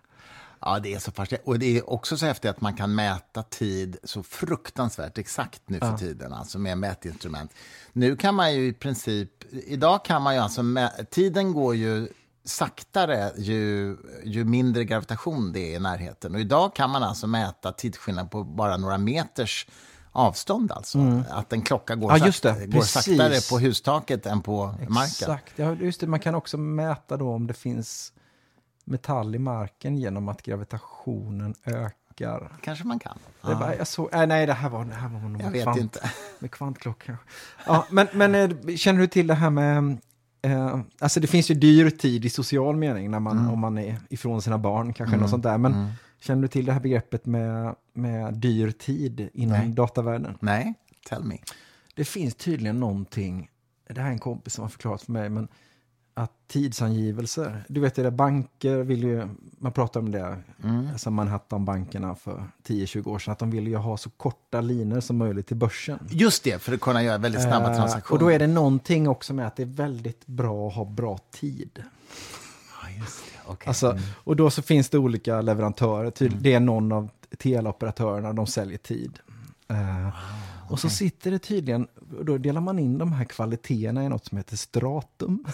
[0.60, 1.50] Ja, det är så fascinerande.
[1.50, 5.78] Och det är också så häftigt att man kan mäta tid så fruktansvärt exakt nu
[5.78, 7.50] för tiden, alltså med mätinstrument.
[7.92, 10.62] Nu kan man ju i princip, idag kan man ju alltså,
[11.10, 12.08] tiden går ju
[12.44, 16.34] saktare ju, ju mindre gravitation det är i närheten.
[16.34, 19.66] Och idag kan man alltså mäta tidsskillnad på bara några meters
[20.12, 21.22] avstånd alltså.
[21.30, 22.20] Att en klocka går, Mm.
[22.20, 22.66] Ja, just det.
[22.66, 25.02] går saktare på hustaket än på marken.
[25.02, 25.52] Exakt.
[25.56, 28.12] Ja, just det, man kan också mäta då om det finns
[28.86, 32.52] metall i marken genom att gravitationen ökar.
[32.62, 33.18] Kanske man kan.
[33.42, 35.52] Det bara, jag såg, äh, nej, det här var, det här var nog Jag med
[35.52, 36.10] vet kvant, inte.
[36.38, 37.18] Med kvantklocka.
[37.66, 39.98] Ja, men, men eh, känner du till det här med...
[40.42, 43.96] Eh, alltså det finns ju dyr tid i social mening när man, om man är
[44.08, 45.58] ifrån sina barn, kanske något sånt där.
[45.58, 49.68] Men känner du till det här begreppet med, med dyr tid inom Nej.
[49.68, 50.38] datavärlden?
[50.40, 50.74] Nej,
[51.08, 51.38] tell me.
[51.94, 53.50] Det finns tydligen någonting,
[53.88, 55.48] det här är en kompis som har förklarat för mig, men
[56.18, 60.88] att tidsangivelser, du vet det där banker vill ju, man pratar om det, Mm.
[60.92, 65.16] alltså Manhattan-bankerna för 10-20 år sedan, att de vill ju ha så korta linjer som
[65.16, 65.98] möjligt till börsen.
[66.10, 68.12] Just det, för att kunna göra väldigt snabba Eh, transaktioner.
[68.20, 71.18] och då är det någonting också med att det är väldigt bra att ha bra
[71.30, 71.82] tid.
[72.82, 73.50] Ja, just det.
[73.52, 73.68] Okej.
[73.68, 78.46] Alltså, Och då så finns det olika leverantörer, Tyd- det är någon av teleoperatörerna, de
[78.46, 79.18] säljer tid.
[79.68, 80.08] Eh,
[80.68, 81.88] Och så sitter det tydligen,
[82.22, 85.44] då delar man in de här kvaliteterna i något som heter stratum.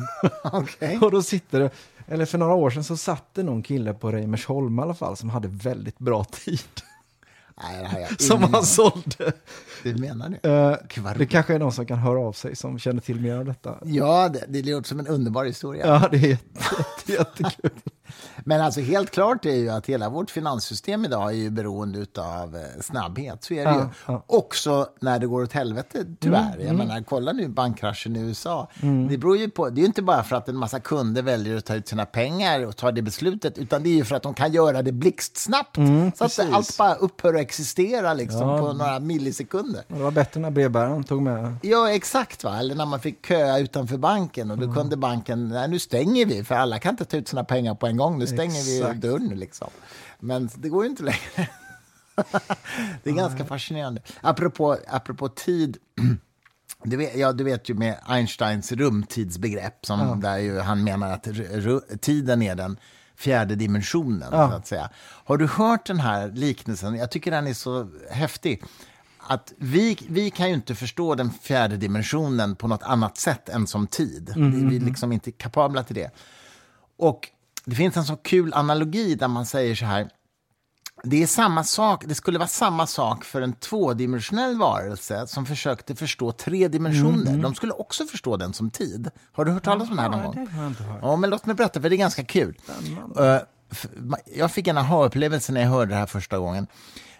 [0.44, 0.98] Okej.
[0.98, 1.70] Och då sitter det,
[2.06, 5.16] eller för några år sedan så satt det någon kille på Reimersholm i alla fall
[5.16, 6.60] som hade väldigt bra tid.
[7.62, 9.32] Nej, det här har jag Som han sålde.
[9.82, 10.48] Hur menar du?
[10.50, 13.36] Eh, Kvar- det kanske är någon som kan höra av sig som känner till mer
[13.36, 13.78] av detta.
[13.84, 15.86] Ja, det, det låter som en underbar historia.
[15.86, 17.70] Ja, det är jätte, jättekul.
[18.44, 22.58] Men alltså helt klart är ju att hela vårt finanssystem idag är ju beroende av
[22.80, 23.44] snabbhet.
[23.44, 23.88] Så är det Ja, ju.
[24.06, 24.22] ja.
[24.26, 26.58] Också när det går åt helvete, tyvärr.
[26.66, 28.68] Jag menar, kolla nu bankkraschen i USA.
[29.10, 31.56] Det beror ju på, det är ju inte bara för att en massa kunder väljer
[31.56, 34.22] att ta ut sina pengar och ta det beslutet, utan det är ju för att
[34.22, 35.76] de kan göra det blixtsnabbt.
[35.76, 36.52] så att precis.
[36.52, 38.58] allt bara upphör att existera liksom, Ja.
[38.58, 39.82] på några millisekunder.
[39.88, 41.56] Det var bättre när brevbäraren tog med.
[41.62, 42.44] Ja, exakt.
[42.44, 42.58] Va?
[42.58, 46.44] Eller när man fick köa utanför banken och då kunde banken, nej nu stänger vi
[46.44, 49.00] för alla kan inte ta ut sina pengar på en gång, nu stänger vi Exakt.
[49.00, 49.70] dörren liksom.
[50.20, 51.18] Men det går ju inte längre.
[53.02, 54.00] det är ganska fascinerande.
[54.20, 55.76] Apropå, apropå tid,
[56.84, 61.28] du vet, ja, du vet ju med Einsteins rumtidsbegrepp, som där ju han menar att
[62.00, 62.78] tiden är den
[63.16, 64.28] fjärde dimensionen.
[64.32, 64.50] Ja.
[64.50, 64.90] Så att säga.
[65.24, 66.94] Har du hört den här liknelsen?
[66.94, 68.62] Jag tycker den är så häftig.
[69.28, 73.66] att vi, vi kan ju inte förstå den fjärde dimensionen på något annat sätt än
[73.66, 74.32] som tid.
[74.36, 76.10] Mm, Vi är liksom inte kapabla till det.
[76.98, 77.28] Och
[77.66, 80.08] det finns en så kul analogi där man säger så här.
[81.02, 85.94] Det, är samma sak, det skulle vara samma sak för en tvådimensionell varelse som försökte
[85.96, 87.36] förstå tre dimensioner.
[87.42, 89.10] De skulle också förstå den som tid.
[89.32, 90.98] Har du hört talas om det här någon Mm, gång?
[91.02, 92.58] Ja, men låt mig berätta, för det är ganska kul.
[93.18, 93.38] Eh,
[94.36, 96.66] Jag fick en aha-upplevelse när jag hörde det här första gången.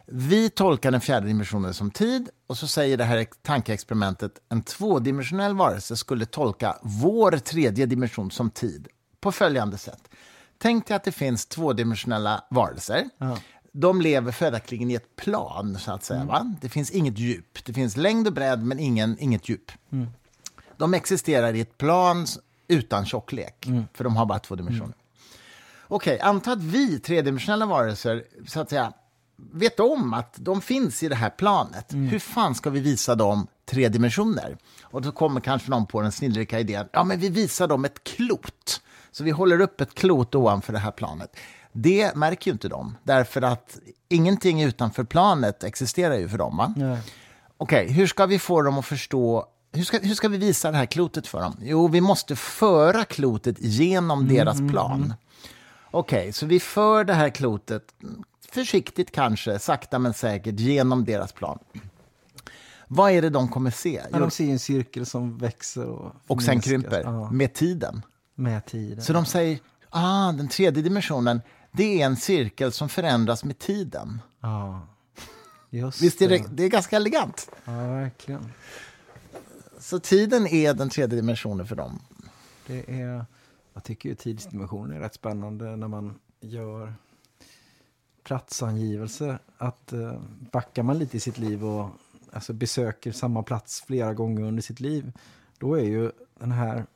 [0.06, 5.54] Vi tolkar den fjärde dimensionen som tid och så säger det här tankeexperimentet en tvådimensionell
[5.56, 8.88] varelse skulle tolka vår tredje dimension som tid
[9.20, 10.09] på följande sätt.
[10.66, 13.11] Tänk dig att det finns tvådimensionella varelser.
[13.72, 16.24] De lever följaktligen i ett plan, så att säga.
[16.24, 16.55] Va?
[16.61, 17.64] Det finns inget djup.
[17.64, 19.72] Det finns längd och bredd, men ingen, inget djup.
[20.76, 22.26] De existerar i ett plan
[22.68, 24.94] utan tjocklek, för de har bara två dimensioner.
[25.88, 28.92] Okej, anta att vi tredimensionella varelser så att säga,
[29.52, 31.92] vet om att de finns i det här planet.
[31.92, 34.57] Hur fan ska vi visa dem tre dimensioner?
[34.83, 38.05] Och då kommer kanske någon på den snillrika idén, ja men vi visar dem ett
[38.05, 38.83] klot.
[39.16, 41.37] Så vi håller upp ett klot ovanför det här planet.
[41.72, 46.74] Det märker ju inte de, därför att ingenting utanför planet existerar ju för dem.
[47.57, 50.76] Okej, hur ska vi få dem att förstå hur ska, hur ska vi visa det
[50.76, 51.57] här klotet för dem?
[51.62, 55.14] Jo, vi måste föra klotet genom deras plan.
[55.90, 61.33] Okej, så vi för det här klotet, mm, försiktigt kanske, sakta men säkert, genom deras
[61.33, 61.59] plan.
[62.88, 64.02] Vad är det de kommer se?
[64.12, 68.02] Jo, de ser en cirkel som växer och, och sen krymper Ja, med tiden.
[68.37, 69.05] Med tiden.
[69.05, 69.59] Så de säger,
[69.90, 71.40] ah, den tredje dimensionen,
[71.72, 74.22] det är en cirkel som förändras med tiden.
[74.40, 74.87] Ja.
[75.70, 76.64] Just Visst är det, det.
[76.64, 77.51] är ganska elegant?
[77.64, 78.53] Ja, verkligen.
[79.79, 81.99] Så tiden är den tredje dimensionen för dem.
[82.66, 83.25] Det är,
[83.75, 86.94] jag tycker ju tidsdimensioner är rätt spännande när man gör
[88.25, 89.38] platsangivelser.
[89.59, 90.20] Att eh,
[90.53, 91.88] backar man lite i sitt liv och
[92.33, 95.12] alltså, besöker samma plats flera gånger under sitt liv.
[95.59, 96.87] Då är ju den här,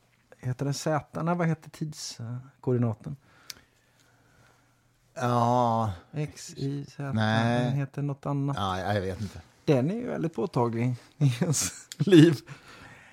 [0.41, 1.23] heter den Z?
[1.23, 3.15] Nej, vad heter tidskoordinaten?
[5.13, 7.11] Ja, X, Y, Z?
[7.13, 7.63] Nej.
[7.65, 8.57] Den heter något annat.
[8.59, 9.41] ja jag vet inte.
[9.65, 12.37] Den är ju väldigt påtaglig i ens liv.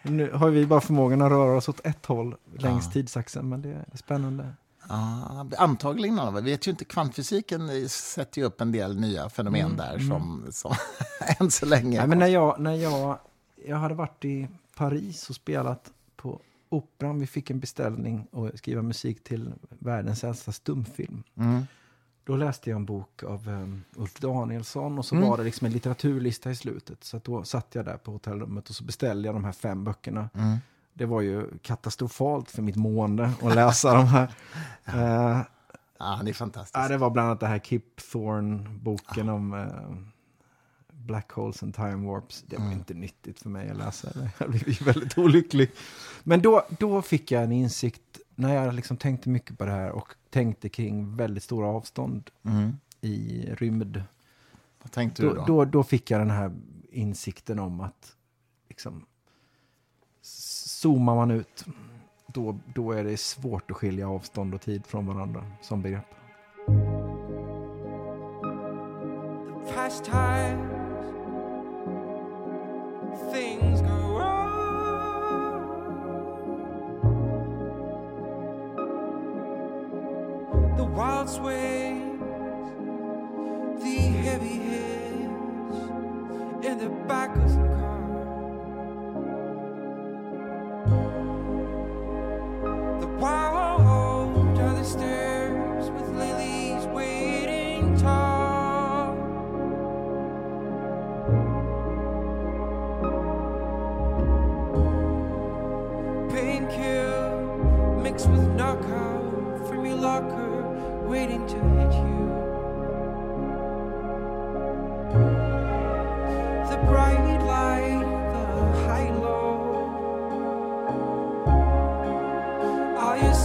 [0.03, 2.91] Nu har vi bara förmågan att röra oss åt ett håll längs Ja.
[2.93, 4.53] tidsaxeln, men det är spännande.
[4.89, 6.35] Ja, antagligen.
[6.35, 10.75] Vi vet ju inte, kvantfysiken sätter ju upp en del nya fenomen där som, som
[11.41, 11.99] än så länge...
[11.99, 13.19] Nej, men när jag, när jag,
[13.67, 17.19] jag hade varit i Paris och spelat på Operan.
[17.21, 21.23] Vi fick en beställning att skriva musik till världens äldsta stumfilm.
[21.37, 21.63] Mm.
[22.25, 25.29] Då läste jag en bok av um, Ulf Danielsson och så Mm.
[25.29, 27.05] var det liksom en litteraturlista i slutet.
[27.05, 30.31] Så då satt jag där på hotellrummet och så beställde jag de här fem böckerna.
[30.35, 30.57] Mm.
[30.95, 34.31] Det var ju katastrofalt för mitt mående att läsa de här.
[34.85, 35.41] Eh,
[36.01, 36.77] Ja, det är fantastiskt.
[36.77, 39.67] Ja, det var bland annat det här Kip Thorne-boken om eh,
[41.09, 42.45] Black Holes and Time Warps.
[42.47, 42.79] Det var Mm.
[42.79, 44.11] inte nyttigt för mig att läsa.
[44.15, 44.31] det.
[44.39, 45.71] Jag blev väldigt olycklig.
[46.25, 49.91] Men då, då fick jag en insikt när jag liksom tänkte mycket på det här
[49.91, 52.77] och tänkte kring väldigt stora avstånd Mm.
[53.01, 54.03] i rymd.
[54.83, 55.45] Vad tänkte du Då, då?
[55.47, 56.53] då, då fick jag den här
[56.91, 58.17] insikten om att
[58.69, 59.05] liksom,
[60.23, 61.65] zoomar man ut
[62.27, 66.05] då, då är det svårt att skilja avstånd och tid från varandra som begrepp.
[69.75, 70.88] past times
[73.39, 75.63] things go wrong.
[80.77, 82.19] The wild sways,
[83.83, 85.79] the heavy hits
[86.67, 87.68] and the back of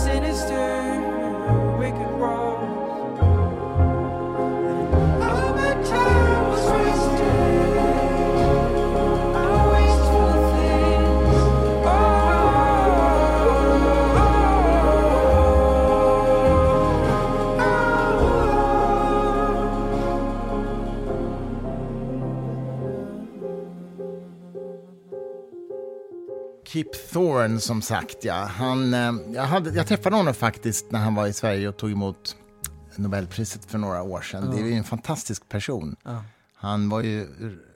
[0.04, 0.73] sinister,
[27.14, 28.18] Thorne, som sagt.
[28.24, 28.34] Ja.
[28.34, 31.92] Han, eh, jag, hade, jag träffade honom faktiskt när han var i Sverige och tog
[31.92, 32.36] emot
[32.96, 34.52] Nobelpriset för några år sedan.
[34.52, 35.96] Det är ju en fantastisk person.
[36.04, 36.24] Ja.
[36.56, 37.28] Han var ju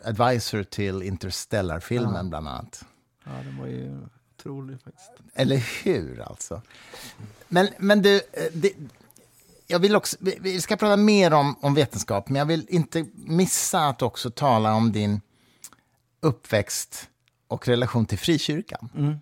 [0.04, 2.86] advisor till Interstellar-filmen bland annat.
[3.24, 3.98] Ja, den var ju
[4.36, 5.12] otrolig faktiskt.
[5.34, 6.62] Eller hur, alltså?
[7.48, 8.22] Men, men du, eh,
[8.54, 8.72] det,
[9.68, 13.06] jag vill också, vi, vi ska prata mer om, om vetenskap, men jag vill inte
[13.14, 15.22] missa att också tala om din
[16.22, 17.10] uppväxt
[17.48, 18.90] och relation till frikyrkan.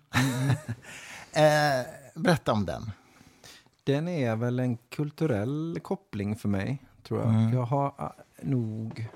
[1.34, 1.86] eh,
[2.16, 2.92] berätta om den.
[3.84, 7.54] Den är väl en kulturell koppling för mig, tror jag.
[7.54, 9.08] Jag har ah, nog...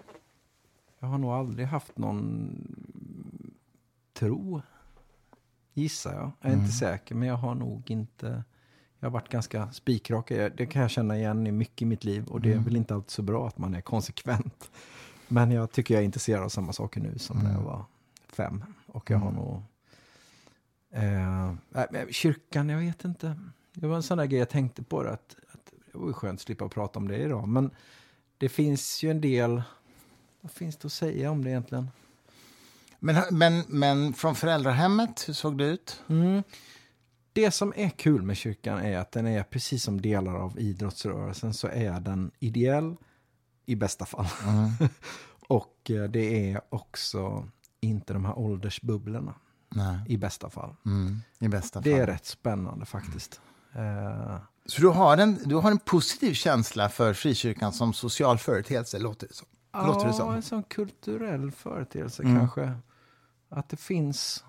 [0.99, 2.51] Jag har nog aldrig haft någon
[4.13, 4.61] tro,
[5.73, 6.31] gissar jag.
[6.41, 8.43] Jag är inte säker, men jag har nog inte...
[8.99, 10.27] Jag har varit ganska spikrak.
[10.29, 12.27] Det kan jag känna igen i mycket i mitt liv.
[12.27, 14.71] Och det är väl inte alltid så bra att man är konsekvent.
[15.27, 17.85] Men jag tycker jag är intresserad av samma saker nu som när jag var
[18.27, 18.63] fem.
[18.99, 19.61] Och jag har nog...
[20.91, 23.39] Eh, kyrkan, jag vet inte.
[23.73, 25.03] Det var en sån där grej jag tänkte på.
[25.03, 27.47] Det, att, att det var ju skönt att slippa prata om det idag.
[27.47, 27.71] Men
[28.37, 29.61] det finns ju en del...
[30.41, 31.89] Vad finns det att säga om det egentligen?
[32.99, 36.03] Men, men, men från föräldrahemmet, hur såg det ut?
[36.07, 36.43] Mm.
[37.33, 41.53] Det som är kul med kyrkan är att den är precis som delar av idrottsrörelsen
[41.53, 42.95] så är den ideell
[43.65, 44.27] i bästa fall.
[45.47, 47.47] Och eh, det är också
[47.81, 49.33] inte de här åldersbubblorna
[49.69, 49.99] Nej.
[50.07, 50.75] i bästa fall.
[50.85, 51.83] Mm, I bästa fall.
[51.83, 53.41] Det är rätt spännande faktiskt.
[53.73, 58.99] Eh, Så du har, en, du har en positiv känsla för frikyrkan som social företeelse,
[58.99, 59.47] låter det som.
[59.73, 60.33] Låter det Ja, som.
[60.33, 62.37] en sån kulturell företeelse Mm.
[62.39, 62.73] kanske.
[63.49, 64.43] Att det finns...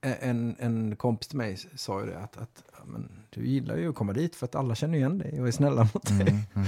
[0.00, 3.76] eh, En, en kompis till mig sa ju det att, att ja, men, du gillar
[3.76, 6.48] ju att komma dit för att alla känner igen dig och är snälla mot dig.
[6.54, 6.66] Mm.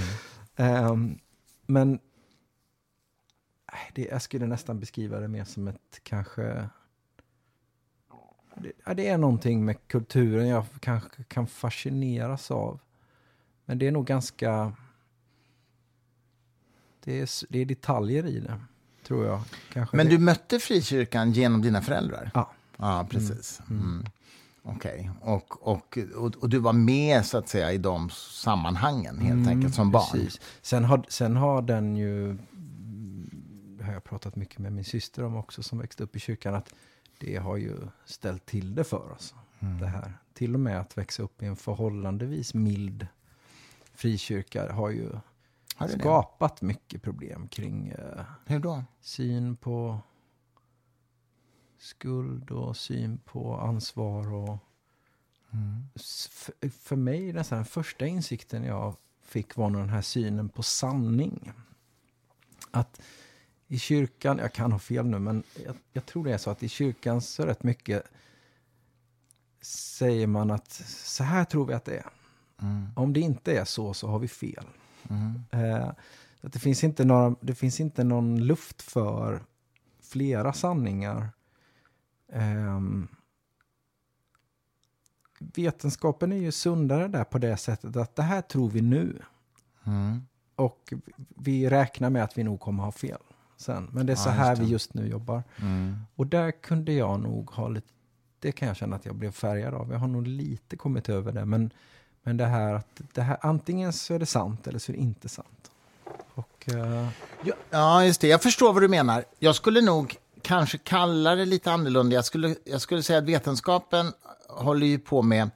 [0.55, 1.19] Ehm,
[1.65, 1.99] men
[3.93, 6.69] det, jag skulle nästan beskriva det mer som ett kanske...
[8.55, 12.79] Det, det är någonting med kulturen jag kanske kan fascineras av.
[13.65, 14.73] Men det är nog ganska...
[17.03, 18.59] Det är, det är detaljer i det,
[19.03, 19.41] tror jag.
[19.73, 20.11] Kanske Men det.
[20.11, 22.31] du mötte frikyrkan genom dina föräldrar?
[22.33, 22.51] Ja.
[22.77, 23.61] Ja, precis.
[23.69, 24.05] Mm.
[24.63, 25.11] Okej.
[25.21, 29.75] Och, och, och, och du var med så att säga i de sammanhangen helt enkelt
[29.75, 30.03] som barn?
[30.13, 30.41] Mm, Precis.
[30.61, 32.39] Sen har, sen har den ju, mm,
[33.87, 36.73] har jag pratat mycket med min syster om också som växte upp i kyrkan, att
[37.19, 39.35] det har ju ställt till det för oss.
[39.59, 39.79] Mm.
[39.79, 40.13] Det här.
[40.33, 43.07] Till och med att växa upp i en förhållandevis mild
[43.93, 45.09] frikyrka har ju
[45.75, 45.99] Har det?
[45.99, 48.83] skapat mycket problem kring eh, Hur då?
[49.01, 49.99] syn på
[51.77, 54.33] skuld och syn på ansvar.
[54.33, 54.57] och
[55.95, 60.49] S- för, för mig, den här första insikten jag fick var nog den här synen
[60.49, 61.51] på sanning.
[62.71, 63.01] Att
[63.67, 66.63] i kyrkan, jag kan ha fel nu, men jag, jag tror det är så att
[66.63, 68.03] i kyrkan så rätt mycket
[69.61, 72.09] säger man att så här tror vi att det är.
[72.95, 74.65] Om det inte är så, så har vi fel.
[75.51, 75.87] Eh,
[76.41, 79.43] att det, finns inte några, det finns inte någon luft för
[80.01, 81.29] flera sanningar.
[82.31, 83.07] Ehm,
[85.39, 89.21] vetenskapen är ju sundare där på det sättet att det här tror vi nu.
[89.85, 90.21] Mm.
[90.55, 90.93] Och
[91.35, 93.21] vi räknar med att vi nog kommer ha fel
[93.57, 93.89] sen.
[93.91, 95.43] Men det är så Ja, här vi just nu jobbar.
[95.61, 95.97] Mm.
[96.15, 97.87] Och där kunde jag nog ha lite,
[98.39, 99.91] det kan jag känna att jag blev färgad av.
[99.91, 101.45] Jag har nog lite kommit över det.
[101.45, 101.71] Men,
[102.23, 105.01] men det här att det här, antingen så är det sant eller så är det
[105.01, 105.71] inte sant.
[106.33, 107.07] Och eh,
[107.69, 108.27] Ja, just det.
[108.27, 109.23] Jag förstår vad du menar.
[109.39, 112.15] Jag skulle nog kanske kalla det lite annorlunda.
[112.15, 114.13] Jag skulle, jag skulle säga att vetenskapen
[114.49, 115.49] håller ju på med...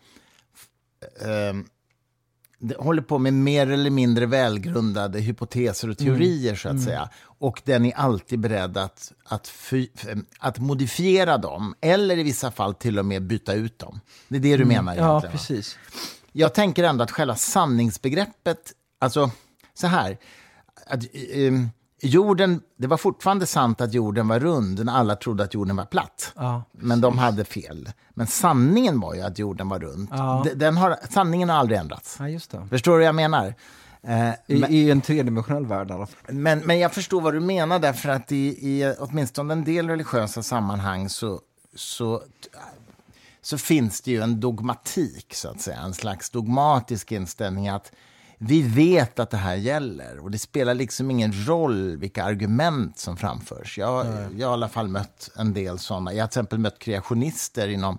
[1.19, 1.65] det
[2.77, 7.09] håller på med mer eller mindre välgrundade hypoteser och teorier, så att säga.
[7.23, 9.87] Och den är alltid beredd att, att, fy,
[10.39, 13.99] att modifiera dem, eller i vissa fall till och med byta ut dem.
[14.27, 15.31] Det är det du menar ja, egentligen?
[15.31, 15.37] va?
[15.37, 15.77] precis.
[16.31, 19.31] Jag tänker ändå att själva sanningsbegreppet, alltså
[19.73, 20.17] så här,
[20.85, 21.51] att, eh,
[22.01, 25.85] jorden, det var fortfarande sant att jorden var rund när alla trodde att jorden var
[25.85, 26.31] platt.
[26.35, 27.89] Ja, Men de hade fel.
[28.09, 30.07] Men sanningen var ju att jorden var rund.
[30.11, 30.45] Ja.
[30.55, 32.17] Den- har, sanningen har aldrig ändrats.
[32.51, 32.65] ja.
[32.69, 33.55] Förstår du vad jag menar?
[34.03, 36.33] Eh, I, men, I en tredimensionell värld i alla fall.
[36.35, 38.37] men, men jag förstår vad du menar, därför att i,
[38.69, 41.39] i åtminstone en del religiösa sammanhang så,
[41.75, 42.23] så,
[43.41, 45.77] så finns det ju en dogmatik, så att säga.
[45.79, 47.91] En slags dogmatisk inställning att
[48.43, 53.17] vi vet att det här gäller och det spelar liksom ingen roll vilka argument som
[53.17, 53.77] framförs.
[53.77, 54.05] Jag,
[54.37, 56.13] jag har i alla fall mött en del sådana.
[56.13, 57.97] Jag har till exempel mött kreationister inom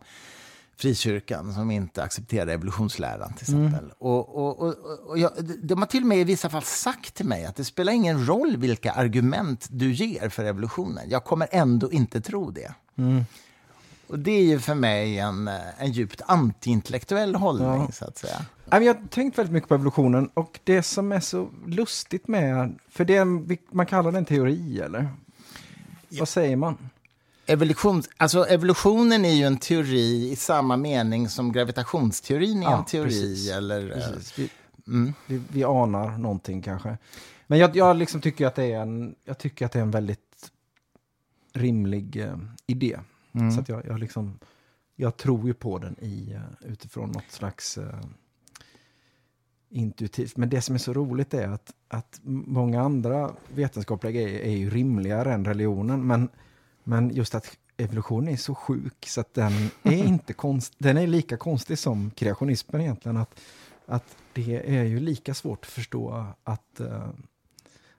[0.76, 3.92] frikyrkan som inte accepterar evolutionsläran till exempel.
[3.98, 4.74] Och, och, och,
[5.06, 5.30] och jag,
[5.62, 8.26] de har till och med i vissa fall sagt till mig att det spelar ingen
[8.26, 11.10] roll vilka argument du ger för evolutionen.
[11.10, 12.74] Jag kommer ändå inte tro det.
[14.12, 17.88] Och det är ju för mig en, eh, en djupt antiintellektuell hållning, Ja.
[17.92, 18.44] så att säga.
[18.70, 23.04] Jag har tänkt väldigt mycket på evolutionen och det som är så lustigt med, för
[23.04, 25.08] det, är man kallar det en teori eller?
[26.08, 26.78] Vad säger man?
[27.46, 32.84] Evolution, alltså evolutionen är ju en teori i samma mening som gravitationsteorin är Ja, en
[32.84, 33.08] teori.
[33.08, 33.50] precis.
[33.50, 34.38] Eller, eh, Precis.
[34.38, 34.48] Vi,
[34.86, 35.14] mm.
[35.26, 36.98] vi, vi anar någonting kanske.
[37.46, 39.90] Men jag, jag liksom tycker att det är en, jag tycker att det är en
[39.90, 40.50] väldigt
[41.52, 42.36] rimlig eh,
[42.66, 42.98] idé.
[43.32, 43.50] Mm.
[43.50, 44.38] Så att jag, jag liksom,
[44.96, 48.00] jag tror ju på den i, eh, utifrån något slags eh,
[49.70, 50.36] intuitivt.
[50.36, 54.70] Men det som är så roligt är att, att många andra vetenskapliga grejer är ju
[54.70, 56.06] rimligare än religionen.
[56.06, 56.28] Men,
[56.84, 59.52] men just att evolutionen är så sjuk så att den
[59.82, 63.16] är inte konst, den är lika konstig som kreationismen egentligen.
[63.16, 63.40] Att,
[63.86, 67.08] att det är ju lika svårt att förstå att, eh,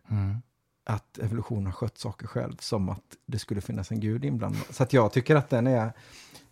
[0.10, 0.42] Mm.
[0.84, 4.62] Att evolutionen har skött saker själv som att det skulle finnas en gud inblandad.
[4.70, 5.92] Så att jag tycker att den är,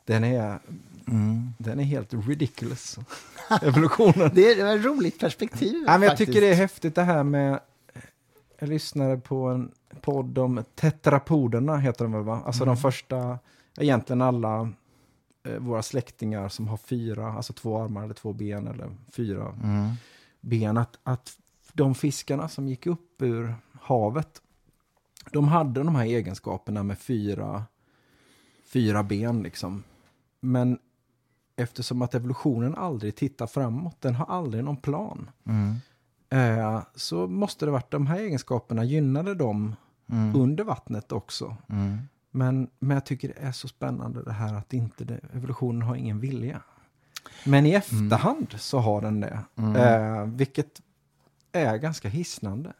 [0.06, 0.60] den är,
[1.08, 1.54] Mm.
[1.58, 2.98] den är helt ridiculous.
[3.62, 4.32] evolutionen.
[4.34, 5.84] Det är ett roligt perspektiv.
[5.88, 6.28] Ja, men jag faktiskt.
[6.28, 7.60] tycker det är häftigt det här med...
[8.60, 9.72] Jag lyssnade på en
[10.02, 12.42] podd om tetrapoderna, heter de väl va?
[12.46, 13.40] Alltså de första,
[13.80, 14.72] egentligen alla
[15.48, 19.90] eh, våra släktingar som har fyra, alltså två armar eller två ben eller fyra Mm.
[20.42, 20.78] ben.
[20.78, 21.38] Att, att
[21.74, 24.42] de fiskarna som gick upp ur havet,
[25.32, 27.64] de hade de här egenskaperna med fyra,
[28.66, 29.84] fyra ben liksom.
[30.40, 30.80] Men
[31.56, 35.30] eftersom att evolutionen aldrig tittar framåt, den har aldrig någon plan.
[35.46, 35.76] Mm.
[36.30, 39.76] Eh, så måste det varit de här egenskaperna gynnade dem
[40.12, 40.36] Mm.
[40.36, 41.56] under vattnet också.
[41.70, 41.98] Mm.
[42.32, 45.96] Men, men jag tycker det är så spännande det här att inte det, evolutionen har
[45.96, 46.62] ingen vilja.
[47.46, 49.40] Men i efterhand så har den det.
[49.56, 49.76] Mm.
[49.76, 50.82] Eh, vilket
[51.52, 52.74] är ganska hisnande.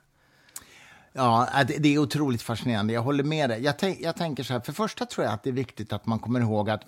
[1.14, 2.94] Ja, äh, det, det är otroligt fascinerande.
[2.94, 3.64] Jag håller med dig.
[3.64, 6.06] Jag, tänk, jag tänker så här, för första tror jag att det är viktigt att
[6.06, 6.82] man kommer ihåg att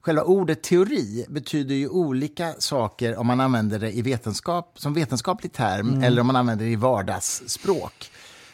[0.00, 5.52] själva ordet teori betyder ju olika saker om man använder det i vetenskap, som vetenskaplig
[5.52, 8.10] term eller om man använder det i vardagsspråk.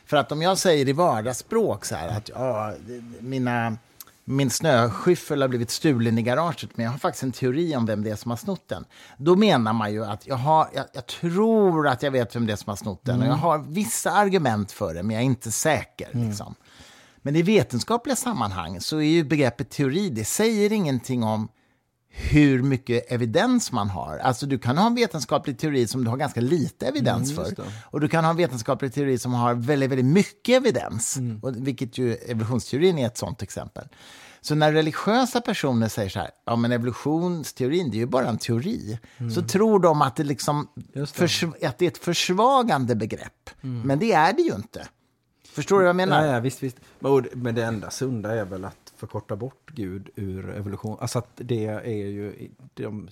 [0.06, 2.74] För att om jag säger i vardagsspråk så här att ja,
[3.20, 3.76] mina,
[4.30, 8.04] min snöskyffel har blivit stulen i garaget men jag har faktiskt en teori om vem
[8.04, 8.84] det är som har snott den.
[9.16, 12.52] Då menar man ju att jag, har, jag, jag tror att jag vet vem det
[12.52, 15.26] är som har snott den och jag har vissa argument för det men jag är
[15.26, 16.08] inte säker.
[16.12, 16.54] Liksom.
[17.22, 21.48] Men i vetenskapliga sammanhang så är ju begreppet teori, det säger ingenting om
[22.12, 24.18] hur mycket evidens man har.
[24.18, 27.64] Alltså du kan ha en vetenskaplig teori som du har ganska lite evidens Mm, för.
[27.90, 31.16] Och du kan ha en vetenskaplig teori som har väldigt, väldigt mycket evidens.
[31.16, 31.40] Mm.
[31.42, 33.88] Och, vilket ju evolutionsteorin är ett sånt exempel.
[34.40, 38.38] Så när religiösa personer säger så här, ja men evolutionsteorin det är ju bara en
[38.38, 38.98] teori.
[39.34, 41.06] Så tror de att det, liksom Mm.
[41.16, 41.42] Det.
[41.42, 41.54] Mm.
[41.62, 43.50] att det är ett försvagande begrepp.
[43.60, 44.86] Men det är det ju inte.
[45.52, 46.26] Förstår du vad jag menar?
[46.26, 46.76] Ja, ja, visst, visst.
[47.32, 50.96] Men det enda sunda är väl att förkorta bort Gud ur evolution.
[51.00, 53.08] Alltså att det är ju, de,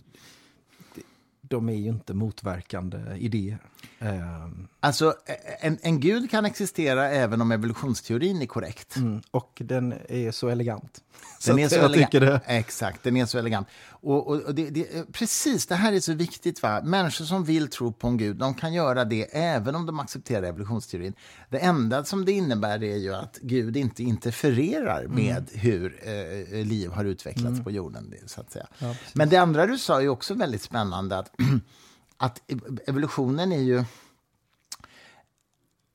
[1.41, 3.59] de är ju inte motverkande idéer.
[3.99, 5.15] Ehm, Alltså,
[5.61, 8.97] en, en gud kan existera även om evolutionsteorin är korrekt.
[8.97, 11.05] mm, och den är så elegant.
[11.47, 12.41] Den är så jag tycker det.
[12.47, 13.69] Exakt, den är så elegant.
[14.01, 16.63] Och, och, och det, det, precis, det här är så viktigt.
[16.63, 16.81] Va?
[16.85, 20.43] Människor som vill tro på en gud, de kan göra det även om de accepterar
[20.43, 21.15] evolutionsteorin.
[21.51, 25.17] Det enda som det innebär är ju att Gud inte interfererar Mm.
[25.17, 28.15] med hur eh, liv har utvecklats på jorden.
[28.27, 28.67] Så att säga.
[28.79, 28.95] Ja.
[29.15, 31.19] Men det andra du sa är också väldigt spännande.
[31.19, 31.31] Att,
[32.17, 32.41] att
[32.87, 33.85] evolutionen är ju...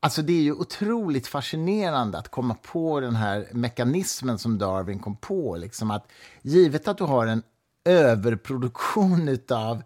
[0.04, 5.16] Alltså det är ju otroligt fascinerande att komma på den här mekanismen som Darwin kom
[5.16, 5.58] på.
[5.58, 6.08] Liksom att
[6.42, 7.44] givet att du har en
[7.86, 9.84] överproduktion av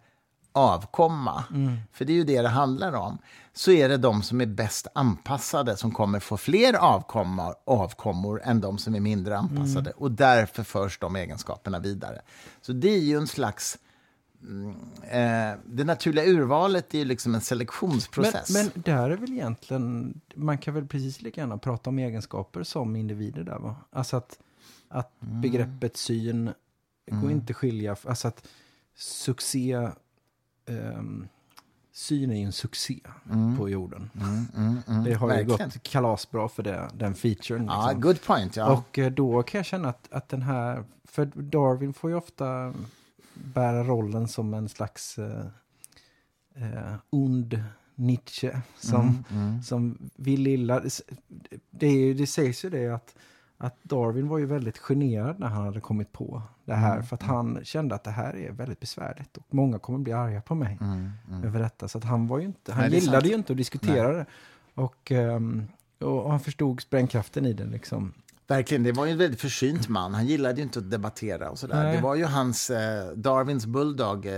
[0.51, 1.43] avkomma,
[1.91, 3.17] för det är ju det det handlar om,
[3.53, 8.61] så är det de som är bäst anpassade som kommer få fler avkommor, avkommor än
[8.61, 9.91] de som är mindre anpassade.
[9.91, 12.21] Och därför förs de egenskaperna vidare.
[12.61, 13.77] Så det är ju en slags...
[14.43, 18.49] mm, Eh, det naturliga urvalet är ju liksom en selektionsprocess.
[18.53, 22.63] Men, men där är väl egentligen, man kan väl precis lika gärna prata om egenskaper
[22.63, 23.75] som individer där va?
[23.91, 24.39] Alltså att,
[24.87, 25.41] att Mm.
[25.41, 26.49] begreppet syn
[27.11, 28.47] går inte skilja, alltså att
[28.95, 29.89] succé,
[30.65, 31.27] ehm,
[31.93, 32.99] syn är ju en succé
[33.57, 34.09] på jorden.
[34.15, 35.69] Mm, mm, mm, Det har ju verkligen.
[35.69, 37.61] gått kalasbra för det, den featuren.
[37.65, 38.01] Liksom.
[38.01, 38.55] good point.
[38.55, 38.71] Ja.
[38.73, 42.73] Och eh, då kan jag känna att, att den här, för Darwin får ju ofta
[43.43, 45.45] bära rollen som en slags eh,
[46.55, 47.63] eh, ond
[47.95, 50.81] Nietzsche som, Mm, som vill illa.
[51.71, 53.15] Det, är, det sägs ju det att,
[53.57, 56.93] att Darwin var ju väldigt generad när han hade kommit på det här.
[56.93, 60.13] Mm, För att han kände att det här är väldigt besvärligt och många kommer bli
[60.13, 61.43] arga på mig Mm, mm.
[61.43, 61.87] över detta.
[61.87, 64.25] Så att han var ju inte, han Nej, gillade ju inte att diskutera det.
[64.73, 65.67] Och, ehm,
[65.99, 68.13] och, han förstod sprängkraften i det liksom.
[68.47, 70.13] Verkligen, det var ju en väldigt försynt man.
[70.13, 71.83] Han gillade ju inte att debattera och sådär.
[71.83, 71.95] Nej.
[71.95, 74.33] Det var ju hans eh, Darwins bulldog, eh,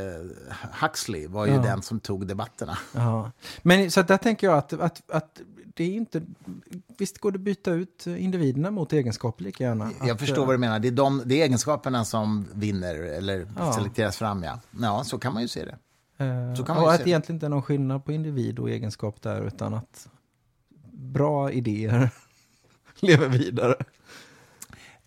[0.81, 1.61] Huxley, var ju Ja.
[1.61, 2.77] den som tog debatterna.
[2.95, 3.31] Ja.
[3.61, 5.41] Men så där tänker jag att, att, att
[5.75, 6.21] det är inte...
[6.97, 9.91] Visst går det att byta ut individerna mot egenskaper lika gärna?
[9.99, 10.79] Jag att, förstår eh, vad du menar.
[10.79, 13.73] Det är, de, det är egenskaperna som vinner eller Ja.
[13.73, 14.59] selekteras fram, ja.
[14.81, 15.77] Ja, så kan man ju se det.
[16.25, 18.69] eh, så kan man och att det egentligen inte är någon skillnad på individ och
[18.69, 20.07] egenskap där, utan att
[20.91, 22.09] bra idéer
[22.99, 23.75] lever vidare.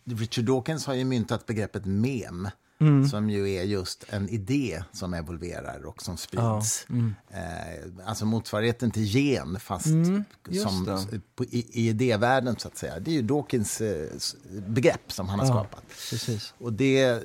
[0.05, 2.49] Richard Dawkins har ju myntat begreppet mem,
[2.81, 3.09] Mm.
[3.09, 6.87] som ju är just en idé som evolverar och som sprids.
[6.91, 7.15] mm.
[7.31, 10.25] Eh, alltså motsvarigheten till gen, fast Mm,
[10.63, 10.99] som,
[11.35, 13.01] på, i, i idévärlden, så att säga.
[13.01, 14.07] Det är ju Dawkins eh,
[14.69, 15.53] begrepp som han har Ja.
[15.53, 15.83] skapat.
[16.11, 16.55] Precis.
[16.59, 17.21] Och det, jag,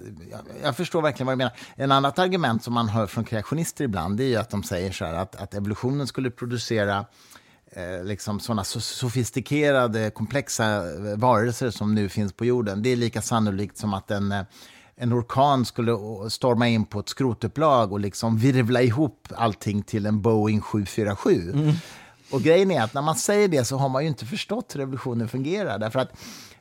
[0.64, 1.54] jag förstår verkligen vad du menar.
[1.76, 5.06] En annat argument som man hör från kreationister ibland är ju att de säger så
[5.06, 7.06] här att, att evolutionen skulle producera
[7.72, 12.84] eh, liksom sådana so sofistikerade, komplexa eh, varelser som nu finns på jorden.
[12.84, 14.42] Det är lika sannolikt som att en, eh,
[14.96, 15.92] en orkan skulle
[16.30, 21.74] storma in på ett skrotupplag och liksom virvla ihop allting till en Boeing 747.
[22.32, 24.80] Och grejen är att när man säger det så har man ju inte förstått hur
[24.80, 25.80] revolutionen fungerar.
[25.80, 26.12] Därför att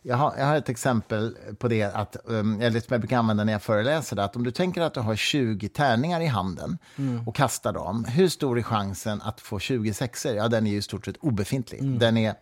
[0.09, 3.45] jag har, jag har ett exempel på det, att, um, eller som jag brukar använda
[3.45, 6.79] när jag föreläser, det, att om du tänker att du har 20 tärningar i handen
[7.27, 10.33] och kastar dem, hur stor är chansen att få 20 sexor?
[10.33, 11.81] Ja, den är ju i stort sett obefintlig.
[11.99, 12.35] Den är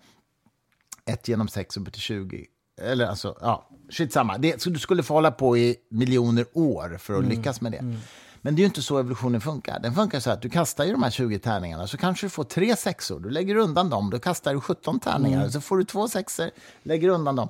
[1.06, 2.46] 1 genom 6 upp till 20.
[2.82, 4.38] Eller alltså, ja, skitsamma.
[4.38, 7.96] Det, så du skulle få hålla på i miljoner år för att lyckas med det.
[8.44, 9.80] Men det är ju inte så evolutionen funkar.
[9.80, 12.44] Den funkar så att du kastar ju de här 20 tärningarna så kanske du får
[12.44, 13.20] tre sexor.
[13.20, 15.48] Du lägger undan dem, då kastar du 17 tärningar.
[15.48, 16.50] Så får du två sexor,
[16.82, 17.48] lägger undan dem.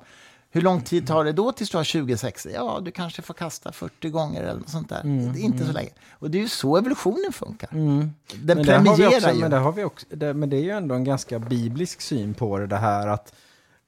[0.49, 2.51] Hur lång tid tar det då tills du har 20 sexor?
[2.51, 5.01] Ja, du kanske får kasta 40 gånger eller något sånt där.
[5.03, 5.89] Det är inte så länge.
[6.11, 7.69] Och det är ju så evolutionen funkar.
[7.71, 9.39] Den Men premierar också, ju.
[9.41, 12.33] men, där har vi också, det, men det är ju ändå en ganska biblisk syn
[12.33, 13.33] på det, det här att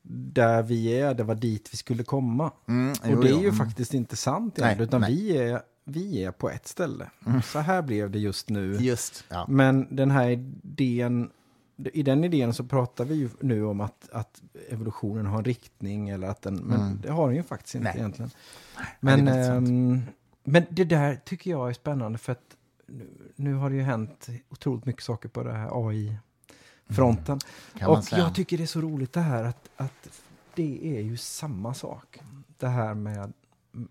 [0.10, 2.52] där vi är, det var dit vi skulle komma.
[2.68, 3.40] Mm, jo, och det är jo.
[3.40, 3.58] ju Mm.
[3.58, 5.16] faktiskt inte sant Nej, utan nej.
[5.16, 7.10] vi är, vi är på ett ställe.
[7.44, 8.74] Så här blev det just nu.
[8.76, 9.46] Just, ja.
[9.50, 11.30] Men den här idén,
[11.78, 16.10] i den idén så pratar vi ju nu om att, att evolutionen har en riktning
[16.10, 17.96] eller att den, men det har den ju faktiskt inte Mm.
[17.96, 18.02] Nej.
[18.02, 18.32] egentligen.
[18.78, 20.02] Nej, Men, det ehm,
[20.44, 22.56] men det där tycker jag är spännande för att
[22.88, 27.40] nu, nu har det ju hänt otroligt mycket saker på det här AI-fronten.
[27.82, 28.22] Man Och säga.
[28.22, 30.22] jag tycker det är så roligt det här att, att
[30.56, 32.20] det är ju samma sak.
[32.58, 33.34] Det här med,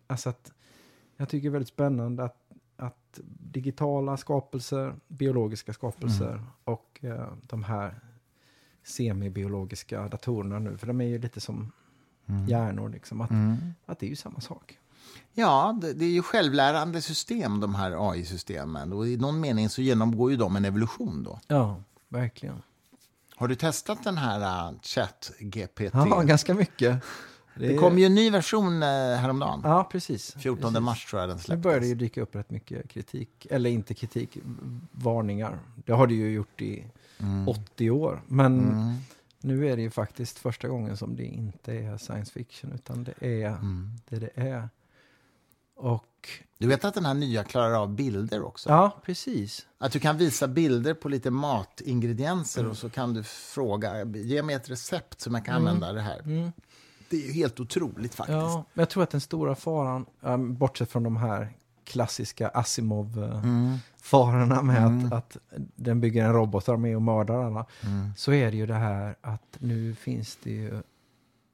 [0.06, 0.52] alltså att
[1.16, 2.36] jag tycker det är väldigt spännande att,
[2.76, 6.44] att digitala skapelser, biologiska skapelser Mm.
[6.64, 8.00] och eh, de här
[8.84, 11.72] semibiologiska datorerna nu, för de är ju lite som
[12.48, 13.56] hjärnor, liksom, att, Mm.
[13.86, 14.78] att det är ju samma sak.
[15.32, 18.92] Ja, det, det är ju självlärande system, de här AI-systemen.
[18.92, 21.40] Och i någon mening så genomgår ju de en evolution då.
[21.46, 22.62] Ja, verkligen.
[23.36, 25.80] Har du testat den här uh, ChatGPT?
[25.92, 27.02] Ja, ganska mycket.
[27.58, 29.60] Det är- kom ju en ny version uh, häromdagen.
[29.64, 30.34] Ja, precis.
[30.38, 30.80] 14 precis.
[30.84, 31.62] mars tror jag den Nu släpptes.
[31.62, 33.46] börjar det ju dyka upp rätt mycket kritik.
[33.50, 34.38] Eller inte kritik,
[34.92, 35.58] varningar.
[35.84, 36.84] Det har det ju gjort i
[37.46, 38.22] 80 år.
[38.26, 38.94] Men Mm.
[39.40, 43.14] nu är det ju faktiskt första gången som det inte är science fiction, utan det
[43.20, 43.90] är Mm.
[44.08, 44.68] det det är.
[45.76, 46.28] Och
[46.58, 48.68] Du vet att den här nya klarar av bilder också?
[48.68, 49.66] ja, precis.
[49.78, 52.70] Att du kan visa bilder på lite matingredienser Mm.
[52.70, 56.20] och så kan du fråga, ge mig ett recept som jag kan använda det här.
[56.20, 56.52] Mm.
[57.10, 58.36] Det är ju helt otroligt faktiskt.
[58.38, 60.06] Ja, men jag tror att den stora faran,
[60.58, 61.52] bortsett från de här
[61.84, 65.06] klassiska Asimov-farorna med Mm.
[65.06, 65.36] att, att
[65.76, 68.10] den bygger en robotarmé och mördar alla, Mm.
[68.16, 70.82] så är det ju det här att nu finns det ju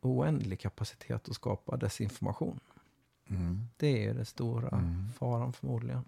[0.03, 2.61] oändlig kapacitet att skapa desinformation.
[3.31, 3.69] Mm.
[3.77, 5.09] Det är den stora Mm.
[5.19, 6.05] faran förmodligen.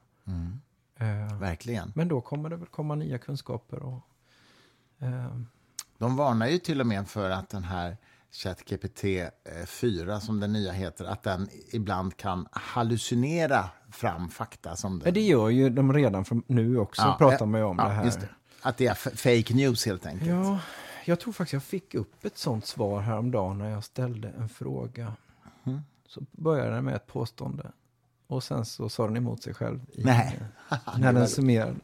[0.97, 1.93] Eh, Verkligen.
[1.95, 4.01] men då kommer det väl komma nya kunskaper och
[4.99, 5.37] eh,
[5.99, 7.97] De varnar ju till och med för att den här
[8.35, 9.05] ChatGPT
[9.67, 14.77] 4, som den nya heter, att den ibland kan hallucinera fram fakta.
[14.77, 17.61] Som den, Men det gör ju de redan från nu också, Ja, pratar eh, man
[17.61, 18.05] ju om ja, det här.
[18.05, 18.29] det.
[18.63, 20.31] Att det är fake news helt enkelt.
[20.31, 20.59] Ja,
[21.05, 25.13] jag tror faktiskt jag fick upp ett sånt svar häromdagen när jag ställde en fråga.
[25.65, 25.81] Mm.
[26.09, 27.73] Så började den med ett påstående.
[28.27, 29.81] Och sen så sa den emot sig själv.
[29.93, 30.41] I, Nej.
[30.71, 31.75] eh, när den summerade.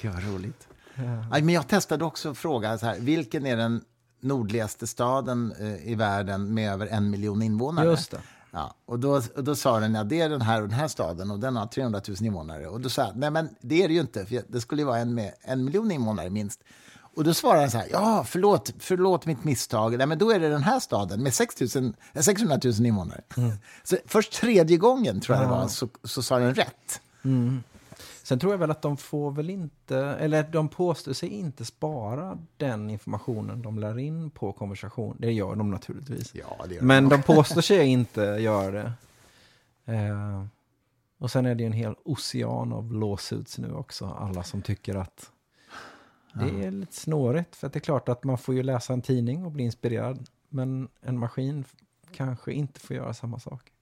[0.00, 0.68] Gud, vad roligt.
[0.94, 1.40] Ja.
[1.40, 3.84] Men jag testade också att fråga så här, vilken är den
[4.20, 7.86] nordligaste staden eh, i världen med över en miljon invånare?
[7.86, 8.20] Just det.
[8.52, 10.88] Ja, och, då, och då sa den, ja det är den här och den här
[10.88, 12.66] staden och den har 300 000 invånare.
[12.66, 14.86] Och då sa jag, nej men det är det ju inte, för det skulle ju
[14.86, 16.60] vara en med en miljon invånare minst.
[17.16, 20.40] Och då svarade han så här, ja förlåt, förlåt mitt misstag, nej men då är
[20.40, 23.20] det den här staden med 6 000, eh, 600 000 invånare.
[23.82, 27.00] Så först tredje gången tror jag det var, så, så sa den rätt.
[27.22, 27.28] Så
[28.30, 32.38] Sen tror jag väl att de får väl inte, eller de påstår sig inte spara
[32.56, 35.16] den informationen de lär in på konversation.
[35.18, 36.34] Det gör de naturligtvis.
[36.34, 38.92] Ja, gör Men de påstår sig inte göra det.
[39.94, 40.44] Eh,
[41.18, 44.06] och sen är det ju en hel ocean av lawsuits nu också.
[44.06, 45.30] Alla som tycker att
[46.32, 47.56] det är lite snårigt.
[47.56, 50.28] För det är klart att man får ju läsa en tidning och bli inspirerad.
[50.48, 51.64] Men en maskin
[52.12, 53.72] kanske inte får göra samma sak.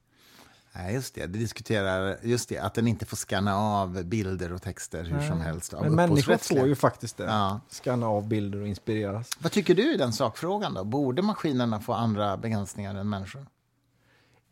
[0.78, 1.26] Nej, just det.
[1.26, 5.40] Det diskuterar just det, att den inte får scanna av bilder och texter hur som
[5.40, 5.74] helst.
[5.80, 7.24] Men människor får ju faktiskt det.
[7.24, 7.60] Ja.
[7.68, 9.30] Scanna av bilder och inspireras.
[9.40, 10.84] Vad tycker du i den sakfrågan då?
[10.84, 13.46] Borde maskinerna få andra begränsningar än människor?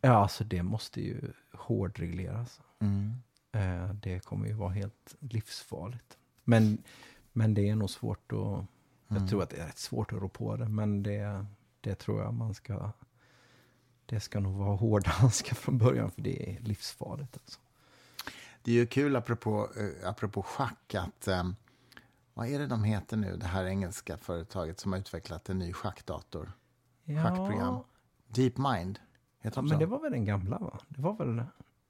[0.00, 2.60] Ja, alltså det måste ju hårdregleras.
[2.80, 3.14] Mm.
[3.52, 6.18] Eh, det kommer ju vara helt livsfarligt.
[6.44, 6.78] Men,
[7.32, 8.66] men det är nog svårt att...
[9.08, 11.46] Jag tror att det är rätt svårt att rå på det, men det,
[11.80, 12.92] det tror jag man ska...
[14.06, 17.36] Det ska nog vara hårda handskar från början, för det är livsfarligt.
[17.36, 17.60] Alltså.
[18.62, 21.28] Det är ju kul, apropå, eh, apropå schack, att...
[21.28, 21.44] Eh,
[22.34, 25.72] vad är det de heter nu, det här engelska företaget som har utvecklat en ny
[25.72, 26.52] schackdator?
[27.06, 27.78] Schackprogram.
[28.28, 28.98] DeepMind.
[29.40, 29.78] Heter Ja, de men så?
[29.78, 30.78] det var väl den gamla, va?
[30.88, 31.42] Det var väl...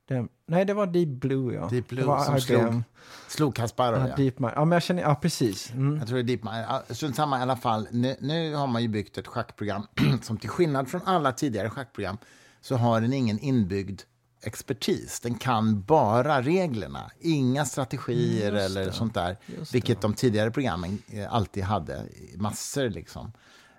[0.09, 1.69] Den, nej, det var Deep Blue, ja.
[1.69, 2.41] Deep Blue det var som IBM.
[2.41, 2.83] slog,
[3.29, 4.17] slog Kasparov, Ja, ja.
[4.17, 4.53] Deep Mind.
[4.57, 5.03] Ja, men jag känner...
[5.03, 5.71] Ja, precis.
[5.73, 5.97] Mm.
[5.99, 6.57] Jag tror det är DeepMind.
[6.69, 7.89] Ja, Strunt samma i alla fall.
[7.91, 9.87] Nu, nu har man ju byggt ett schackprogram
[10.23, 12.19] som till skillnad från alla tidigare schackprogram
[12.61, 14.01] så har den ingen inbyggd
[14.43, 15.21] expertis.
[15.21, 18.93] Den kan bara reglerna, inga strategier Mm, eller det.
[18.93, 19.37] sånt där.
[19.47, 22.03] Just Vilket de tidigare programmen eh, alltid hade,
[22.37, 23.33] massor liksom.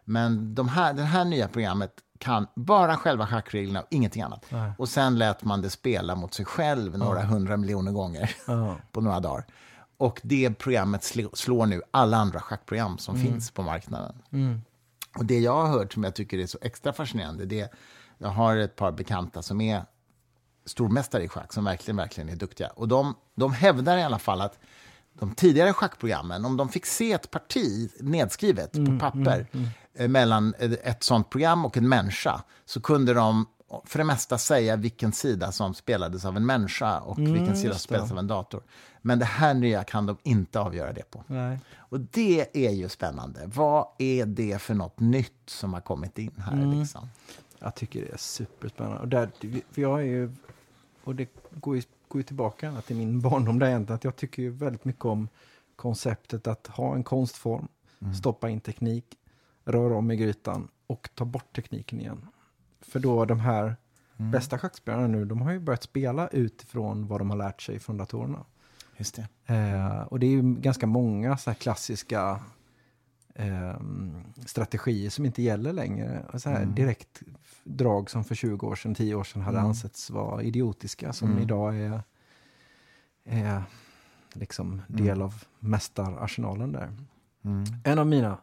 [0.05, 4.45] Men de här, det här nya programmet kan bara själva schackreglerna och ingenting annat.
[4.49, 4.71] Nej.
[4.77, 8.75] Och sen lät man det spela mot sig själv några hundra miljoner gånger Ja.
[8.91, 9.45] på några dagar.
[9.97, 14.15] Och det programmet sl- slår nu alla andra schackprogram som finns på marknaden.
[14.31, 14.61] Mm.
[15.17, 17.69] Och det jag har hört som jag tycker är så extra fascinerande, det är,
[18.17, 19.85] jag har ett par bekanta som är
[20.65, 22.67] stormästare i schack, som verkligen, verkligen är duktiga.
[22.69, 24.59] Och de, de hävdar i alla fall att
[25.13, 29.61] de tidigare schackprogrammen, om de fick se ett parti nedskrivet på papper eh,
[29.99, 33.45] mellan eh, ett sånt program och en människa, så kunde de
[33.85, 37.79] för det mesta säga vilken sida som spelades av en människa och vilken sida som
[37.79, 38.63] spelades av en dator.
[39.01, 41.23] Men det här nya kan de inte avgöra det på.
[41.27, 41.59] Nej.
[41.75, 43.41] Och det är ju spännande.
[43.45, 46.79] Vad är det för något nytt som har kommit in här?
[46.79, 47.09] Liksom?
[47.59, 48.99] Jag tycker det är superspännande.
[48.99, 49.29] Och där,
[49.71, 50.31] för jag är ju,
[51.03, 54.41] och det går ju, går ju tillbaka till min barndom där egentligen, att jag tycker
[54.41, 55.27] ju väldigt mycket om
[55.75, 57.67] konceptet att ha en konstform,
[58.17, 59.05] stoppa in teknik,
[59.67, 62.27] röra om i grytan och ta bort tekniken igen.
[62.81, 63.75] För då de här
[64.17, 67.97] bästa schackspelarna nu, de har ju börjat spela utifrån vad de har lärt sig från
[67.97, 68.45] datorerna.
[68.97, 69.53] Just det.
[69.53, 72.39] Eh, och det är ju ganska många så klassiska
[73.35, 73.79] eh,
[74.45, 76.25] strategier som inte gäller längre.
[76.37, 77.21] Så här direkt
[77.63, 81.77] drag som för 20 år sedan, 10 år sedan hade ansetts vara idiotiska som idag
[81.77, 82.01] är,
[83.23, 83.63] är
[84.33, 86.93] liksom del av mästararsenalen där.
[87.83, 88.37] En av mina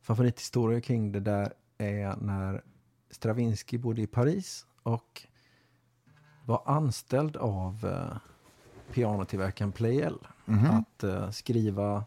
[0.00, 2.62] favorithistorier kring det där är när
[3.10, 5.22] Stravinsky bodde i Paris och
[6.44, 8.16] var anställd av eh,
[8.92, 10.18] pianotillverkaren Pleyel.
[10.78, 12.04] Att eh, skriva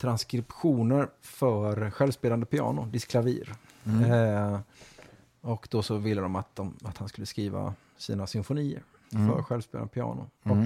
[0.00, 3.54] transkriptioner för självspelande piano, disklavir.
[4.06, 4.60] Eh,
[5.40, 9.92] och då så ville de att, de att han skulle skriva sina symfonier för självspelande
[9.92, 10.30] piano.
[10.42, 10.56] Och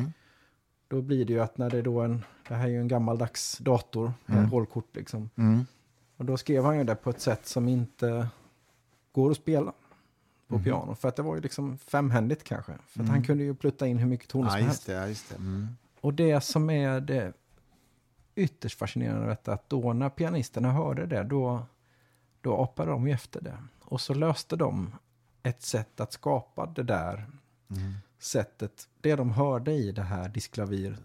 [0.88, 2.88] då blir det ju att när det är då en, det här är ju en
[2.88, 5.30] gammaldags dator med hålkort liksom.
[6.20, 6.26] Mm.
[6.28, 8.28] Och då skrev han ju det på ett sätt som inte
[9.12, 9.72] går att spela
[10.48, 10.94] på piano.
[10.94, 12.72] För att det var ju liksom femhändigt kanske.
[12.86, 14.86] För att han kunde ju plutta in hur mycket toner Ja, som helst.
[14.86, 14.92] det.
[14.92, 15.34] Ja, det.
[15.36, 15.68] Mm.
[16.00, 17.32] Och det som är det
[18.34, 21.62] ytterst fascinerande vet att då när pianisterna hörde det, då,
[22.40, 23.58] då apade de ju efter det.
[23.80, 24.94] Och så löste de
[25.42, 27.26] ett sätt att skapa det där
[28.18, 30.96] sättet, det de hörde i det här disklavir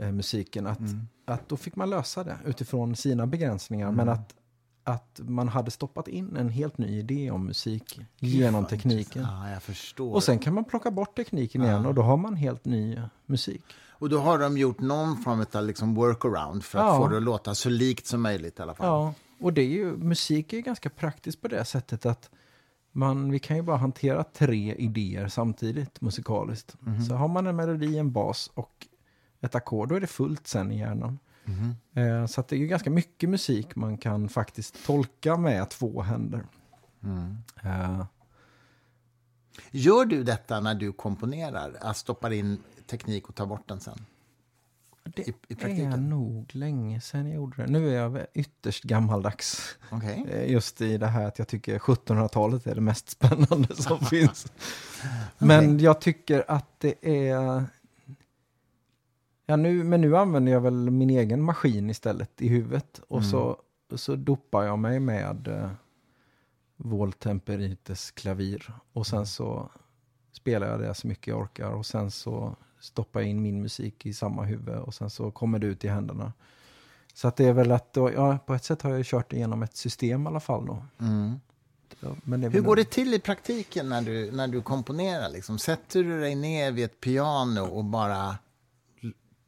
[0.00, 0.78] eh, musiken, att,
[1.26, 4.34] att då fick man lösa det utifrån sina begränsningar, men att,
[4.84, 8.98] att man hade stoppat in en helt ny idé om musik genom tekniken.
[8.98, 9.44] intressant.
[9.46, 10.14] Ja, jag förstår.
[10.14, 13.62] Och sen kan man plocka bort tekniken igen och då har man helt ny musik.
[13.90, 16.96] Och då har de gjort någon form av liksom workaround för att Ja.
[16.96, 18.86] få det att låta så likt som möjligt i alla fall.
[18.86, 22.30] Ja, och det är ju, musik är ju ganska praktiskt på det sättet att
[22.92, 26.74] man, vi kan ju bara hantera tre idéer samtidigt musikaliskt.
[27.08, 28.86] Så har man en melodi, en bas och
[29.40, 31.18] ett ackord, då är det fullt sen i hjärnan.
[31.94, 36.44] Eh, så det är ju ganska mycket musik man kan faktiskt tolka med två händer.
[37.62, 38.04] Eh,
[39.70, 41.76] Gör du detta när du komponerar?
[41.80, 43.98] Att stoppar in teknik och tar bort den sen?
[45.16, 47.72] det I- i är nog länge sedan jag gjorde det.
[47.72, 49.76] Nu är jag ytterst gammaldags.
[49.90, 50.24] Okej.
[50.32, 54.52] Eh, Just i det här att jag tycker 1700-talet är det mest spännande som finns.
[55.38, 57.64] Men jag tycker att det är...
[59.50, 63.00] Ja, nu, men nu använder jag väl min egen maskin istället i huvudet.
[63.08, 63.60] Och så,
[63.94, 65.70] så dopar jag mig med eh,
[66.76, 68.72] Voltemperites klavir.
[68.92, 69.70] Och sen så
[70.32, 71.70] spelar jag det så mycket jag orkar.
[71.70, 74.76] Och sen så stoppar jag in min musik i samma huvud.
[74.76, 76.32] Och sen så kommer det ut i händerna.
[77.14, 79.62] Så att det är väl att, då, ja, på ett sätt har jag kört igenom
[79.62, 80.82] ett system i alla fall då.
[81.00, 81.40] Mm.
[82.00, 82.08] Ja,
[82.48, 85.28] Hur går det till i praktiken när du, när du komponerar?
[85.28, 85.58] Liksom?
[85.58, 88.38] Sätter du dig ner vid ett piano och bara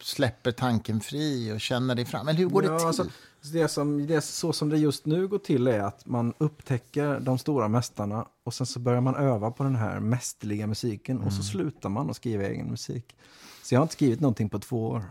[0.02, 2.26] släpper tanken fri och känner dig fram?
[2.26, 2.86] Men hur går det Ja, till?
[2.86, 3.06] alltså,
[3.52, 7.38] det som, det, så som det just nu går till är att man upptäcker de
[7.38, 11.36] stora mästarna och sen så börjar man öva på den här mästerliga musiken och Mm.
[11.36, 13.16] så slutar man att skriva egen musik.
[13.62, 15.04] Så jag har inte skrivit någonting på två år.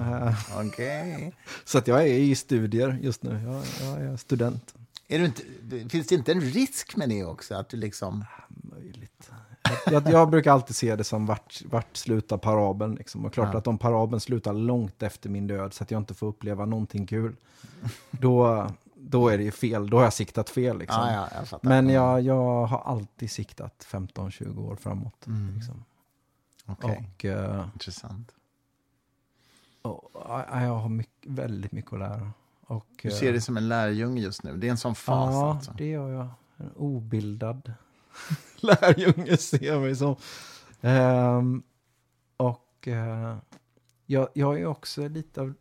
[0.00, 0.34] Eh,
[0.66, 1.32] Okej.
[1.64, 3.30] så att jag är i studier just nu.
[3.44, 4.74] Jag, jag är student.
[5.08, 5.42] Är du inte,
[5.88, 7.54] finns det inte en risk med det också?
[7.54, 8.24] Att du liksom...
[8.48, 9.30] Möjligt.
[9.86, 12.94] Jag, jag brukar alltid se det som vart, vart slutar parabeln.
[12.94, 13.24] Liksom.
[13.24, 13.58] Och klart Ja.
[13.58, 17.06] att om parabeln slutar långt efter min död så att jag inte får uppleva någonting
[17.06, 17.36] kul,
[18.10, 19.90] då, då är det ju fel.
[19.90, 20.78] Då har jag siktat fel.
[20.78, 21.00] Liksom.
[21.08, 21.60] Ja, ja, jag.
[21.64, 25.26] Men jag, jag har alltid siktat 15-20 år framåt.
[25.26, 25.54] Mm.
[25.54, 25.84] Liksom.
[26.66, 28.32] Okej, Och, eh, intressant.
[29.82, 32.30] och, ja, jag har mycket, väldigt mycket att lära.
[32.66, 34.56] Och, Du eh, ser det som en lärjunge just nu.
[34.56, 35.72] Det är en sån fas Ja, alltså.
[35.76, 36.28] det gör jag.
[36.56, 37.72] En obildad
[38.56, 40.16] lärjunge ser mig som.
[40.80, 41.62] Ehm,
[42.36, 43.36] och eh,
[44.06, 45.54] jag, jag är också lite av...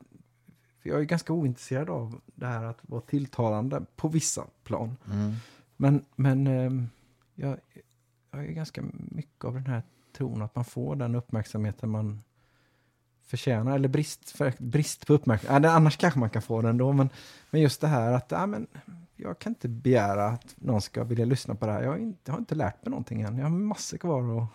[0.80, 4.98] För jag är ganska ointresserad av det här att vara tilltalande på vissa plan.
[5.12, 5.34] Mm.
[5.78, 6.90] Men, men ehm,
[7.36, 7.58] jag,
[8.32, 9.84] jag är ganska mycket av den här
[10.18, 12.22] tron att man får den uppmärksamheten man
[13.28, 13.76] förtjänar.
[13.76, 15.72] Eller brist, brist på uppmärksamhet.
[15.72, 16.94] Annars kanske man kan få den då.
[16.94, 17.10] Men,
[17.50, 18.68] men just det här att ja, men,
[19.18, 21.84] jag kan inte begära att någon ska vilja lyssna på det här.
[21.84, 23.38] Jag har inte, jag har inte lärt mig någonting än.
[23.38, 24.48] Jag har massor kvar att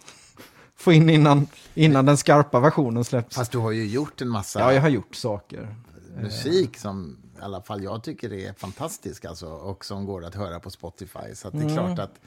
[0.77, 3.37] få in innan, innan den skarpa versionen släpps.
[3.37, 5.75] Fast du har ju gjort en massa Ja, jag har gjort saker.
[6.17, 10.61] musik som i alla fall jag tycker är fantastisk alltså, och som går att höra
[10.61, 11.35] på Spotify.
[11.35, 12.21] Så det är klart att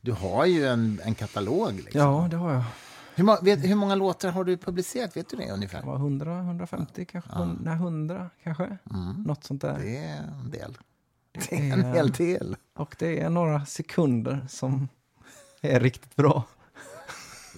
[0.00, 1.72] du har ju en, en katalog.
[1.72, 2.00] Liksom.
[2.00, 2.62] Ja, det har jag.
[3.14, 5.16] Hur, vet, hur många låtar har du publicerat?
[5.16, 5.82] Vet du det ungefär?
[5.82, 7.30] var 100, 150 kanske.
[7.60, 8.78] Nej, 100 kanske.
[9.26, 9.78] Något sånt där.
[9.78, 10.78] Det är en del.
[11.50, 12.56] Det är en hel del.
[12.74, 14.88] Och det är några sekunder som
[15.60, 16.44] är riktigt bra.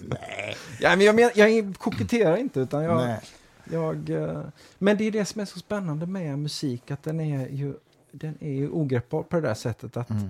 [0.07, 0.55] Nej.
[0.79, 2.97] Ja, men jag, men, jag koketterar inte, utan jag...
[2.97, 3.19] Nej.
[3.71, 4.43] jag eh,
[4.77, 7.73] men det är det som är så spännande med musik, att den är ju,
[8.11, 10.29] den är ju ogreppbar på det där sättet att Mm.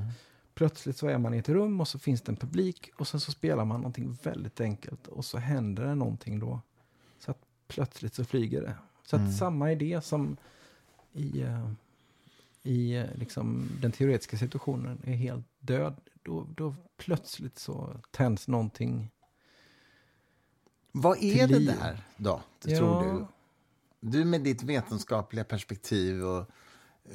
[0.53, 3.19] plötsligt så är man i ett rum och så finns det en publik och sen
[3.19, 6.61] så spelar man någonting väldigt enkelt och så händer det någonting då.
[7.19, 7.37] Så att
[7.67, 8.73] plötsligt så flyger det.
[9.05, 9.33] Så att Mm.
[9.33, 10.37] samma idé som
[11.13, 11.69] i, eh,
[12.63, 19.11] i eh, liksom den teoretiska situationen är helt död, då, då plötsligt så tänds någonting.
[20.91, 21.73] Vad är det liv.
[21.79, 22.77] där då, Ja.
[22.77, 23.25] tror du?
[23.99, 26.45] Du med ditt vetenskapliga perspektiv och,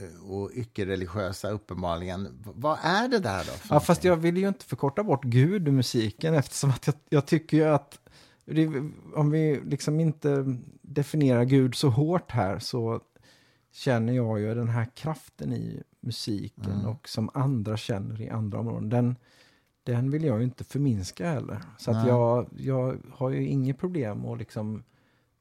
[0.01, 2.43] eh, och icke-religiösa uppenbarligen.
[2.55, 3.53] Vad är det där då?
[3.71, 7.27] Ja, fast jag vill ju inte förkorta bort Gud ur musiken eftersom att jag, jag
[7.27, 8.01] tycker ju att
[8.45, 8.67] det,
[9.15, 13.01] om vi liksom inte definierar Gud så hårt här så
[13.77, 16.87] känner jag ju den här kraften i musiken Mm.
[16.87, 18.89] och som andra känner i andra områden.
[18.89, 19.17] Den,
[19.83, 21.61] den vill jag ju inte förminska heller.
[21.79, 24.85] Så att jag, jag har ju inget problem att liksom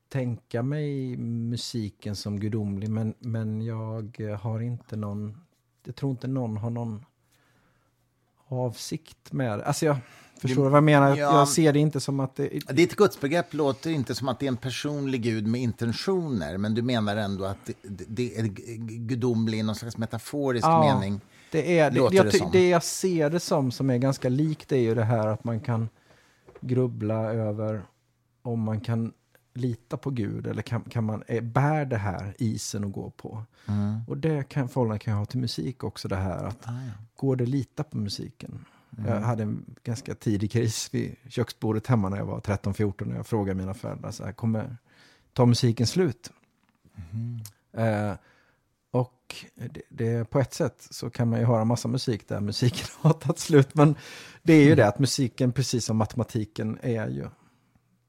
[0.09, 5.37] tänka mig musiken som gudomlig men, men jag har inte någon,
[5.85, 7.05] jag tror inte någon har någon
[8.47, 9.65] avsikt med det.
[9.65, 9.97] Alltså jag
[10.39, 11.09] förstår Det- vad jag menar.
[11.09, 11.15] ja.
[11.39, 12.49] Jag ser det inte som att det...
[12.73, 16.81] Ditt gudsbegrepp låter inte som att det är en personlig gud med intentioner, men du
[16.81, 17.69] menar ändå att
[18.07, 18.43] det, är
[19.07, 20.81] gudomlig i någon slags metaforisk Ja.
[20.99, 21.21] mening.
[21.51, 22.51] Det, är, det, Låter jag, det som.
[22.51, 25.59] det jag ser det som, som är ganska likt, är ju det här att man
[25.59, 25.89] kan
[26.61, 27.81] grubbla över
[28.41, 29.13] om man kan
[29.53, 33.43] lita på Gud eller kan, kan man, är, bär det här isen att gå på?
[33.67, 33.99] Mm.
[34.07, 36.91] Och det kan, förhållande kan jag ha till musik också, det här att Ah, ja.
[37.15, 38.65] går det lita på musiken?
[38.97, 39.11] Mm.
[39.11, 43.27] Jag hade en ganska tidig kris vid köksbordet hemma när jag var 13-14 och jag
[43.27, 44.77] frågade mina föräldrar så här, kommer
[45.33, 46.31] ta musiken slut?
[46.95, 47.41] Mhm.
[47.73, 48.13] Eh,
[48.91, 52.87] och det, det, på ett sätt så kan man ju höra massa musik där musiken
[52.99, 53.75] har tagit slut.
[53.75, 53.95] Men
[54.43, 57.27] det är ju det att musiken, precis som matematiken, är ju...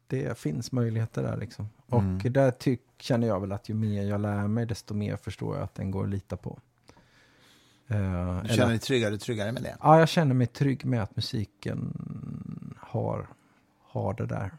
[0.07, 1.69] Det finns möjligheter där liksom.
[1.87, 2.33] Och Mm.
[2.33, 5.65] där tyck, känner jag väl att ju mer jag lär mig, desto mer förstår jag
[5.65, 6.59] att den går att lita på.
[7.89, 9.77] Eh, Du känner dig tryggare och tryggare med det?
[9.83, 11.93] Ja, jag känner mig trygg med att musiken
[12.81, 13.29] har,
[13.89, 14.51] har det där.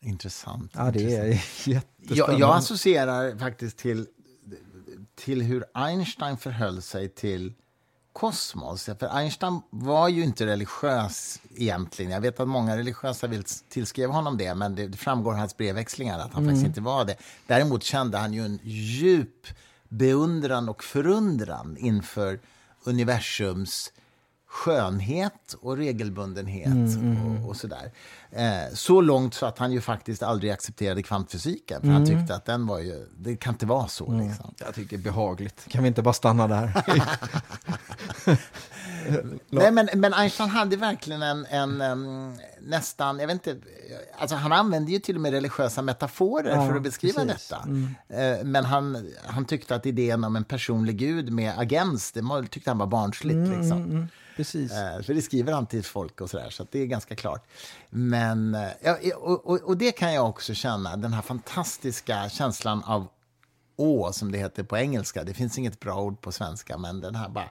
[0.00, 0.72] Intressant.
[0.76, 2.32] Ja, det är jättespännande.
[2.32, 4.06] Jag, jag associerar faktiskt till,
[5.14, 7.52] till hur Einstein förhöll sig till
[8.12, 8.84] kosmos.
[8.84, 12.12] För Einstein var ju inte religiös egentligen.
[12.12, 16.18] Jag vet att många religiösa vill tillskriva honom det, men det framgår av hans brevväxlingar
[16.18, 17.16] att han faktiskt inte var det.
[17.46, 19.46] Däremot kände han ju en djup
[19.88, 22.40] beundran och förundran inför
[22.84, 23.92] universums
[24.50, 26.98] skönhet och regelbundenhet
[27.42, 27.90] och, och sådär.
[28.30, 32.44] Eh, så långt så att han ju faktiskt aldrig accepterade kvantfysiken, för han tyckte att
[32.44, 34.12] den var ju, det kan inte vara så.
[34.12, 34.54] Liksom.
[34.58, 35.64] Jag tycker det är behagligt.
[35.68, 36.84] Kan vi inte bara stanna där?
[39.50, 43.66] Nej, men, men Einstein hade verkligen en, en, em, nästan, jag vet inte,
[44.18, 47.48] alltså han använde ju till och med religiösa metaforer Ja, för att beskriva precis.
[48.08, 48.22] detta.
[48.22, 52.70] Eh, Men han, han tyckte att idén om en personlig gud med agens, det tyckte
[52.70, 53.48] han var barnsligt.
[53.58, 54.08] liksom.
[54.38, 54.72] Mm, Precis.
[54.72, 57.46] Eh, För det skriver han till folk och sådär, så det är ganska klart.
[57.90, 62.82] Men, eh, ja, och, och, och det kan jag också känna, den här fantastiska känslan
[62.84, 63.08] av
[63.76, 65.24] å, som det heter på engelska.
[65.24, 67.44] Det finns inget bra ord på svenska, men den här bara...
[67.44, 67.50] att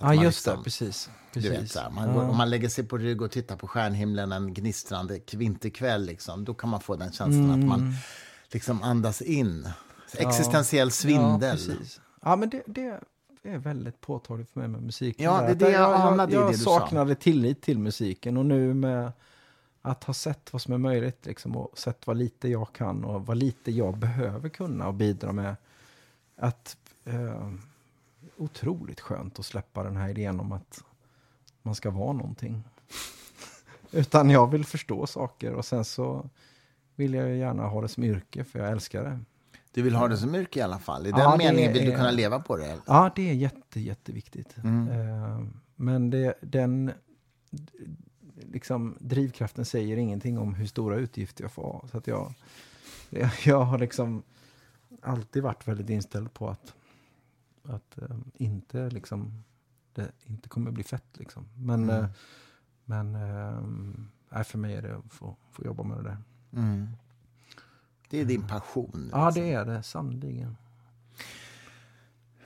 [0.00, 0.50] Ja, just det.
[0.50, 1.10] liksom- Precis.
[1.32, 1.58] du precis.
[1.60, 4.32] vet, så här, man går, om man lägger sig på rygg och tittar på stjärnhimlen
[4.32, 7.94] en gnistrande vinterkväll, liksom, då kan man få den känslan att man
[8.52, 9.68] liksom andas in.
[10.16, 11.58] Existentiell svindel.
[11.58, 12.00] Ja, precis.
[12.22, 13.00] Ja, men det, det
[13.42, 15.24] är väldigt påtagligt för mig med musiken.
[15.24, 16.80] Ja, det är det jag anade jag, det jag du sa.
[16.80, 19.12] saknade tillit till musiken och nu med
[19.82, 23.26] att ha sett vad som är möjligt liksom, och sett vad lite jag kan och
[23.26, 25.56] vad lite jag behöver kunna och bidra med.
[26.36, 27.50] Att eh,
[28.36, 30.84] otroligt skönt att släppa den här idén om att
[31.62, 32.64] man ska vara någonting.
[33.90, 36.28] Utan jag vill förstå saker och sen så
[36.94, 39.18] vill jag gärna ha det som yrke för jag älskar det.
[39.72, 41.06] Du vill ha det som yrke i alla fall.
[41.06, 42.78] I den Ja, meningen vill du är- kunna leva på det.
[42.86, 44.56] Ja, det är jätte, jätteviktigt.
[44.56, 44.88] Mm.
[44.88, 45.40] Eh,
[45.76, 46.92] men det, den
[48.52, 51.84] liksom, drivkraften säger ingenting om hur stora utgifter jag får ha.
[51.90, 52.34] Så att jag,
[53.46, 54.22] jag, har liksom
[55.02, 56.74] alltid varit väldigt inställd på att,
[57.64, 59.44] att eh, inte liksom,
[59.94, 61.18] det inte kommer bli fett.
[61.18, 61.46] Liksom.
[61.56, 62.04] Men, Mm.
[62.04, 62.10] eh,
[62.84, 63.12] men
[64.28, 66.16] nej, för mig är det att få, få jobba med det där.
[66.52, 66.88] Mm.
[68.10, 69.08] Det är din passion.
[69.12, 69.42] Ja, liksom.
[69.44, 70.56] det är det sannerligen.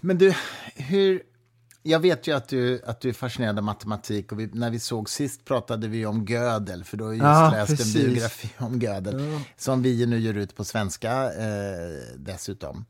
[0.00, 0.34] Men du,
[0.74, 1.22] hur...
[1.86, 4.78] Jag vet ju att du, att du är fascinerad av matematik och vi, när vi
[4.78, 7.96] såg sist pratade vi om Gödel, för du har just Ja, läst precis.
[7.96, 9.40] en biografi om Gödel, Ja.
[9.56, 12.84] som vi nu ger ut på svenska eh, dessutom.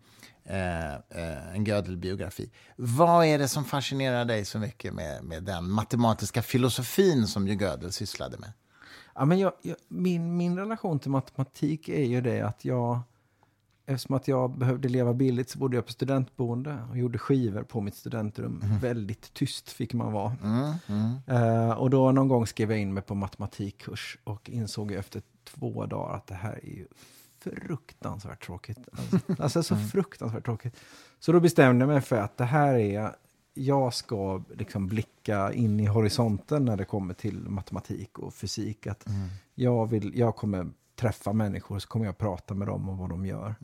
[0.44, 2.50] Eh, eh, en Gödel-biografi.
[2.76, 7.54] Vad är det som fascinerar dig så mycket med, med den matematiska filosofin som ju
[7.54, 8.52] Gödel sysslade med?
[9.14, 13.00] Ja, men jag, jag, min, min relation till matematik är ju det att jag...
[13.86, 17.80] Eftersom att jag behövde leva billigt så bodde jag på studentboende och gjorde skivor på
[17.80, 18.64] mitt studentrum.
[18.80, 20.36] Väldigt tyst fick man vara.
[20.42, 21.16] Mm, mm.
[21.26, 25.86] Eh, och då någon gång skrev jag in mig på matematikkurs och insåg efter två
[25.86, 26.86] dagar att det här är ju
[27.40, 28.78] fruktansvärt tråkigt.
[28.92, 30.76] Alltså, alltså så fruktansvärt tråkigt.
[31.18, 33.16] Så då bestämde jag mig för att det här är,
[33.54, 38.86] jag ska liksom blicka in i horisonten när det kommer till matematik och fysik.
[38.86, 39.06] Att
[39.54, 43.26] jag, vill, jag kommer träffa människor så kommer jag prata med dem om vad de
[43.26, 43.54] gör.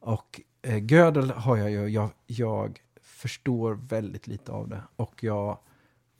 [0.00, 4.82] Och eh, Gödel har jag ju, jag, jag förstår väldigt lite av det.
[4.96, 5.58] Och jag,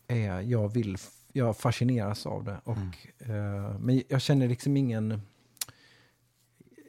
[0.06, 0.96] är, jag vill,
[1.32, 2.60] jag fascineras av det.
[2.64, 5.20] Och, eh, men jag känner liksom ingen,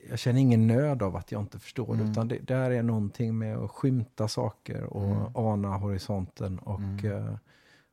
[0.09, 2.03] jag känner ingen nöd av att jag inte förstår det.
[2.03, 6.59] Utan det där är någonting med att skymta saker och ana horisonten.
[6.59, 7.35] Och, eh,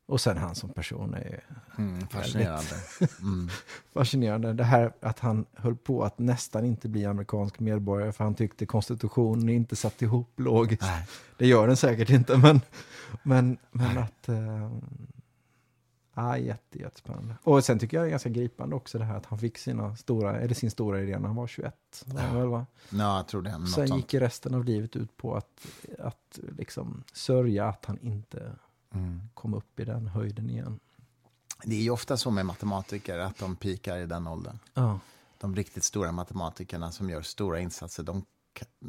[0.06, 1.44] och sen han som person är
[1.78, 2.74] Mm, fascinerande.
[3.20, 3.48] Mm.
[3.94, 4.52] fascinerande.
[4.52, 8.66] Det här att han höll på att nästan inte bli amerikansk medborgare för han tyckte
[8.66, 10.82] konstitutionen inte satt ihop logiskt.
[10.82, 11.06] Nej.
[11.38, 12.60] Det gör den säkert inte, men,
[13.22, 14.28] men, men att...
[16.14, 17.34] Ja, jätte, jättespännande.
[17.42, 19.96] Och sen tycker jag det är ganska gripande också det här att han fick sina
[19.96, 22.04] stora, eller sin stora idé när han var 21.
[22.06, 22.66] Var han väl, va?
[22.90, 23.58] Ja, jag tror det.
[23.58, 24.00] Något Sen sånt.
[24.00, 25.66] gick ju resten av livet ut på att,
[25.98, 28.52] att liksom sörja att han inte
[28.94, 29.20] Mm.
[29.34, 30.80] kom upp i den höjden igen.
[31.64, 34.58] Det är ju ofta så med matematiker att de pikar i den åldern.
[34.74, 35.00] Ja.
[35.38, 38.24] De riktigt stora matematikerna som gör stora insatser, de,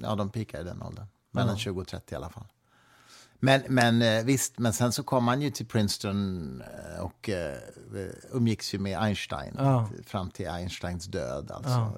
[0.01, 1.05] ja, de pikar i den åldern.
[1.31, 1.57] Mellan Ja.
[1.57, 2.47] 20 och 30 i alla fall.
[3.45, 6.61] Men, men eh, visst, men sen så kom han ju till Princeton
[6.95, 7.57] eh, och eh,
[8.31, 9.89] umgicks ju med Einstein Ja.
[10.05, 11.51] fram till Einsteins död.
[11.51, 11.93] Alltså, Ja.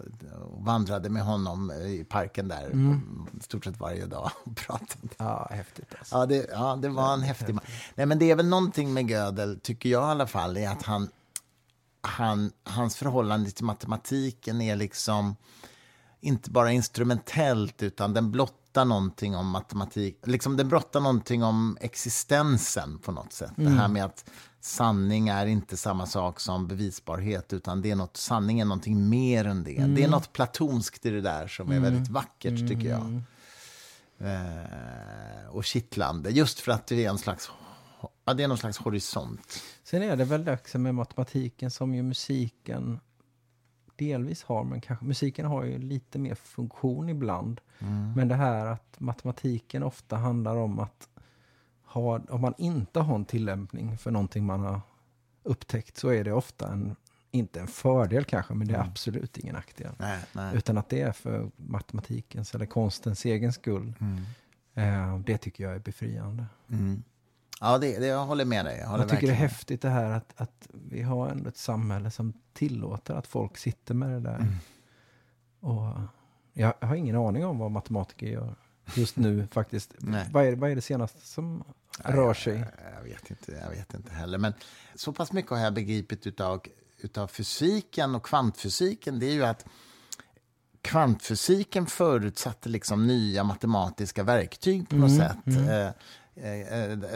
[0.58, 3.28] vandrade med honom i parken där Mm.
[3.42, 5.08] stort sett varje dag och pratade.
[5.18, 6.16] ja, häftigt alltså.
[6.16, 7.64] Ja, det, ja, det var en häftig man.
[7.96, 10.84] Nej, men det är väl någonting med Gödel, tycker jag i alla fall, är att
[10.84, 11.10] han,
[12.02, 15.36] han, hans förhållande till matematiken är liksom
[16.26, 20.20] inte bara instrumentellt, utan den blottar någonting om matematik.
[20.26, 23.52] Liksom den blottar någonting om existensen på något sätt.
[23.56, 24.30] Det här med att
[24.62, 29.46] sanning är inte samma sak som bevisbarhet, utan det är något, sanning är någonting mer
[29.46, 29.86] än det.
[29.96, 33.22] Det är något platonskt i det där som är väldigt vackert, tycker jag.
[34.20, 36.30] Eh, och kittlande.
[36.30, 37.52] Just för att det är en slags
[38.26, 39.64] Ja, det är någon slags horisont.
[39.84, 43.00] Sen är det väl också med matematiken som ju musiken
[43.96, 47.62] delvis har, men kanske musiken har ju lite mer funktion ibland.
[48.16, 51.10] Men det här att matematiken ofta handlar om att
[51.84, 54.82] ha, om man inte har en tillämpning för någonting man har
[55.44, 56.96] upptäckt så är det ofta en,
[57.32, 59.92] inte en fördel kanske, men det är absolut ingen nackdel.
[59.98, 60.56] Nej, nej.
[60.58, 63.94] Utan att det är för matematikens eller konstens egen skull.
[64.74, 66.46] Eh, det tycker jag är befriande.
[66.70, 67.04] Mm.
[67.62, 68.78] Ja, det, det, jag håller med dig.
[68.78, 71.58] Jag, håller Jag tycker det är häftigt det här att, att vi har ändå ett
[71.58, 74.36] samhälle som tillåter att folk sitter med det där.
[74.36, 74.56] Mm.
[75.60, 76.00] Och
[76.54, 78.56] jag har ingen aning om vad matematiker gör
[78.96, 79.94] just nu faktiskt.
[80.32, 81.64] Vad är, vad är det senaste som
[81.98, 82.54] rör sig?
[82.54, 84.38] Jag, jag, vet inte, jag vet inte heller.
[84.38, 84.54] Men
[84.96, 86.62] så pass mycket har jag begripit utav,
[86.98, 89.20] utav fysiken och kvantfysiken.
[89.20, 89.66] Det är ju att
[90.82, 95.70] kvantfysiken förutsatte liksom nya matematiska verktyg på något Mm, sätt.
[95.70, 95.92] Eh, eh,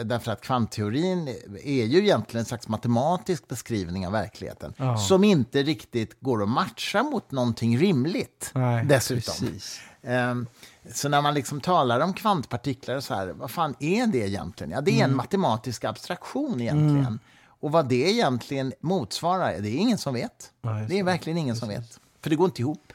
[0.04, 1.28] därför att kvantteorin
[1.64, 4.96] är ju egentligen en slags matematisk beskrivning av verkligheten Ja.
[4.96, 8.50] som inte riktigt går att matcha mot någonting rimligt.
[8.54, 9.34] Nej, dessutom.
[9.46, 9.80] precis.
[10.02, 10.46] Ehm,
[10.94, 14.70] Så när man liksom talar om kvantpartiklar, och så här, vad fan är det egentligen?
[14.70, 15.10] Ja, det är Mm.
[15.10, 17.18] en matematisk abstraktion egentligen.
[17.46, 20.52] Och vad det egentligen motsvarar, det är ingen som vet.
[20.62, 22.00] Nej, det är verkligen ingen som vet.
[22.22, 22.92] För det går inte ihop.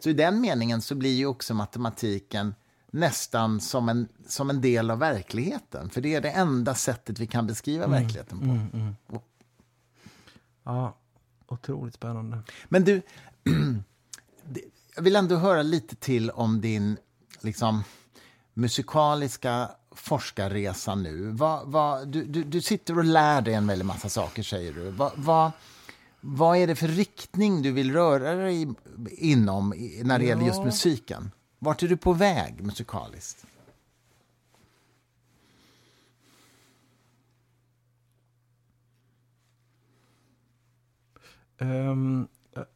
[0.00, 2.54] Så i den meningen så blir ju också matematiken
[2.90, 5.90] nästan som en, som en del av verkligheten.
[5.90, 8.02] För det är det enda sättet vi kan beskriva Mm.
[8.02, 8.38] verkligheten
[9.08, 9.22] på.
[10.64, 10.96] Ja,
[11.48, 12.38] otroligt spännande.
[12.68, 13.02] Men du,
[14.96, 16.96] jag vill ändå höra lite till om din
[17.40, 17.82] liksom,
[18.54, 21.30] musikaliska forskarresa nu.
[21.30, 24.90] Vad, vad, du, du, du sitter och lär dig en väldig massa saker, säger du.
[24.90, 25.50] Vad, vad,
[26.20, 28.68] vad är det för riktning du vill röra dig
[29.10, 30.64] inom när det gäller just Ja.
[30.64, 31.30] musiken?
[31.58, 33.46] Vart är du på väg musikaliskt?
[41.58, 42.66] Ehm, jag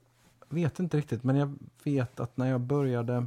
[0.49, 3.26] vet inte riktigt, men jag vet att när jag började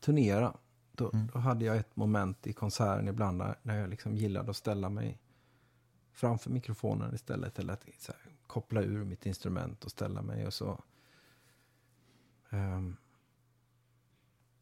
[0.00, 0.56] turnera,
[0.92, 4.56] då, då hade jag ett moment i konserten ibland där, där jag liksom gillade att
[4.56, 5.18] ställa mig
[6.12, 7.58] framför mikrofonen istället.
[7.58, 10.82] Eller att här, koppla ur mitt instrument och ställa mig och så
[12.50, 12.96] ehm,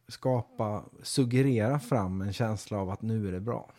[0.09, 3.70] skapa, suggerera fram en känsla av att nu är det bra.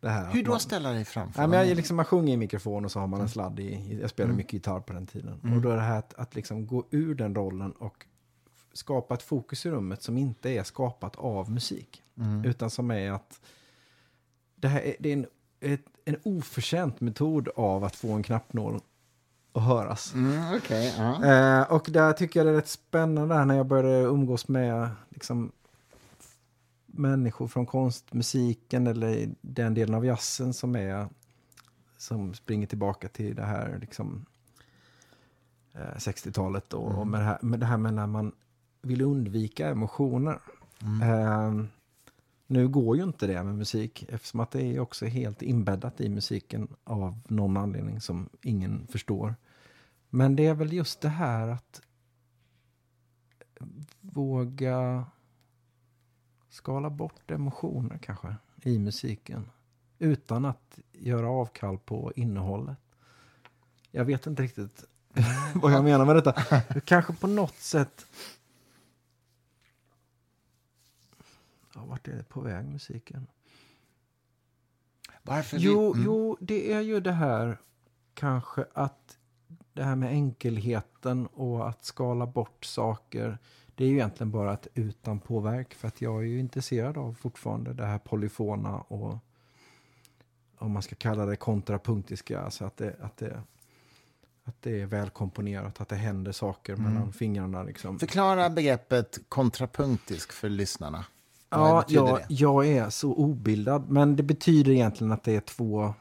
[0.00, 1.42] Det här, Hur då man- ställa dig framför?
[1.42, 3.24] Ja, men jag, liksom, man sjunger i mikrofon och så har man Mm.
[3.24, 5.40] en sladd i, jag spelade mycket gitarr på den tiden.
[5.54, 8.06] Och då är det här att, att liksom gå ur den rollen och
[8.72, 12.02] skapa ett fokus i rummet som inte är skapat av musik.
[12.18, 12.44] Mm.
[12.44, 13.40] Utan som är att
[14.56, 15.26] det här är, det är en,
[15.60, 18.80] ett, en oförtjänt metod av att få en knappnål
[19.56, 20.14] att höras.
[20.14, 21.24] Mm, okej, ja.
[21.24, 25.52] Eh, och där tycker jag det är rätt spännande när jag började umgås med liksom,
[26.86, 31.08] människor från konstmusiken eller den delen av jazzen som är
[31.96, 34.26] som springer tillbaka till det här liksom,
[35.74, 38.32] eh, 60-talet och, och med, det här, med det här med när man
[38.82, 40.38] vill undvika emotioner.
[41.02, 41.52] Eh,
[42.46, 46.08] nu går ju inte det med musik eftersom att det är också helt inbäddat i
[46.08, 49.34] musiken av någon anledning som ingen förstår.
[50.10, 51.82] Men det är väl just det här att
[54.00, 55.06] våga
[56.48, 59.50] skala bort emotioner kanske i musiken.
[59.98, 62.78] Utan att göra avkall på innehållet.
[63.90, 64.84] Jag vet inte riktigt
[65.54, 66.32] vad jag menar med detta.
[66.80, 68.06] Kanske på något sätt...
[71.74, 73.26] Ja, vart är det på väg musiken?
[75.22, 76.02] Varför Jo, vill...
[76.02, 76.14] mm.
[76.14, 77.58] jo, det är ju det här
[78.14, 79.18] kanske att
[79.76, 83.38] det här med enkelheten och att skala bort saker.
[83.74, 87.14] Det är ju egentligen bara ett utan påverk för att jag är ju intresserad av
[87.14, 89.18] fortfarande det här polyfona och
[90.58, 93.42] om man ska kalla det kontrapunktiska, alltså att det, att det,
[94.44, 97.98] att det är välkomponerat, att det händer saker mellan fingrarna liksom.
[97.98, 101.04] Förklara begreppet kontrapunktisk för lyssnarna.
[101.48, 102.26] Vad Ja, jag, det?
[102.28, 105.94] jag är så obildad, men det betyder egentligen att det är två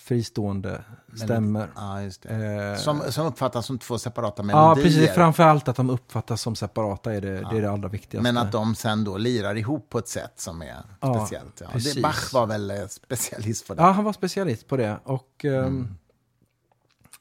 [0.00, 0.84] fristående
[1.14, 1.68] stämmer.
[1.74, 2.00] Ja.
[2.02, 4.84] Eh, Som, som uppfattas som två separata Ja, melodier.
[4.84, 5.10] precis.
[5.14, 8.32] Framför allt att de uppfattas som separata är det, det, är det allra viktigaste.
[8.32, 11.60] men att de sen då lirar ihop på ett sätt som är Ja, speciellt.
[11.60, 11.78] Ja.
[11.94, 12.02] Det.
[12.02, 13.82] Bach var väl eh, specialist på det.
[13.82, 14.98] Ja, han var specialist på det.
[15.04, 15.88] Och Mm.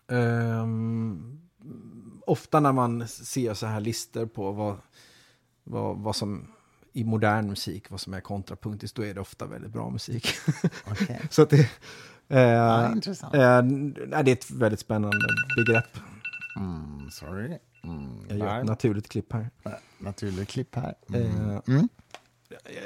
[0.08, 1.40] ehm, ehm,
[2.26, 4.76] ofta när man ser så här listor på vad,
[5.64, 6.48] vad, vad som
[6.94, 10.28] i modern musik, vad som är kontrapunktiskt, då är det ofta väldigt bra musik.
[10.92, 11.22] Okej.
[11.30, 11.70] så att det,
[12.32, 13.34] Ja, intressant.
[13.36, 15.18] eh, nej, det är ett väldigt spännande
[15.58, 15.98] begrepp.
[16.58, 17.58] Mm, sorry.
[17.84, 19.50] Mm, Jag gör ett naturligt klipp här.
[19.98, 20.96] Naturlig klipp här.
[21.10, 21.50] Mm.
[21.50, 21.90] Eh, Mm.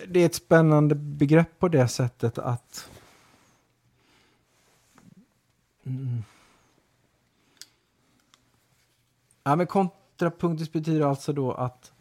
[0.08, 2.90] det är ett spännande begrepp på det sättet att
[9.44, 11.92] Ja, men kontrapunktiskt betyder alltså då att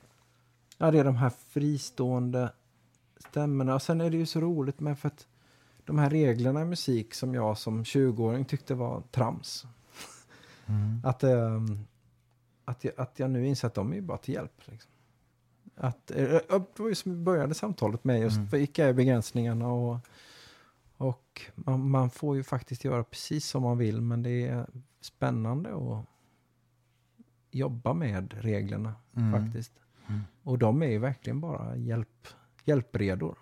[0.78, 2.52] ja, det är de här fristående
[3.16, 3.74] stämmorna.
[3.74, 5.26] Och sen är det ju så roligt med för att
[5.84, 9.66] de här reglerna i musik som jag som 20-åring tyckte var trams.
[11.04, 11.86] Att, ehm,
[12.64, 14.62] att, jag, att jag nu inser att de är bara till hjälp.
[14.64, 14.90] Liksom.
[15.76, 19.98] Att, eh, det var ju som vi började samtalet med just vilka är begränsningarna och,
[20.96, 24.66] och man, man får ju faktiskt göra precis som man vill men det är
[25.00, 26.04] spännande att
[27.50, 28.94] jobba med reglerna
[29.32, 29.72] faktiskt.
[30.42, 32.28] Och de är ju verkligen bara hjälp,
[32.64, 33.38] hjälpredor.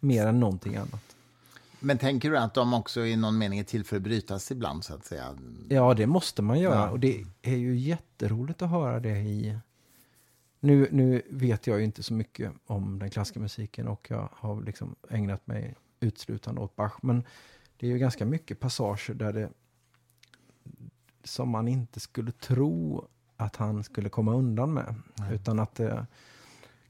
[0.00, 1.16] Mer än någonting annat.
[1.80, 4.84] Men tänker du att de också i någon mening är till för att brytas ibland,
[4.84, 5.38] så att säga?
[5.68, 6.74] Ja, det måste man göra.
[6.74, 6.90] Ja.
[6.90, 9.58] Och det är ju jätteroligt att höra det i...
[10.60, 14.62] Nu, nu vet jag ju inte så mycket om den klassiska musiken och jag har
[14.62, 16.92] liksom ägnat mig utslutande åt Bach.
[17.02, 17.24] Men
[17.76, 19.50] det är ju ganska mycket passager där det
[21.24, 23.04] som man inte skulle tro
[23.36, 24.94] att han skulle komma undan med.
[25.32, 26.06] Utan att det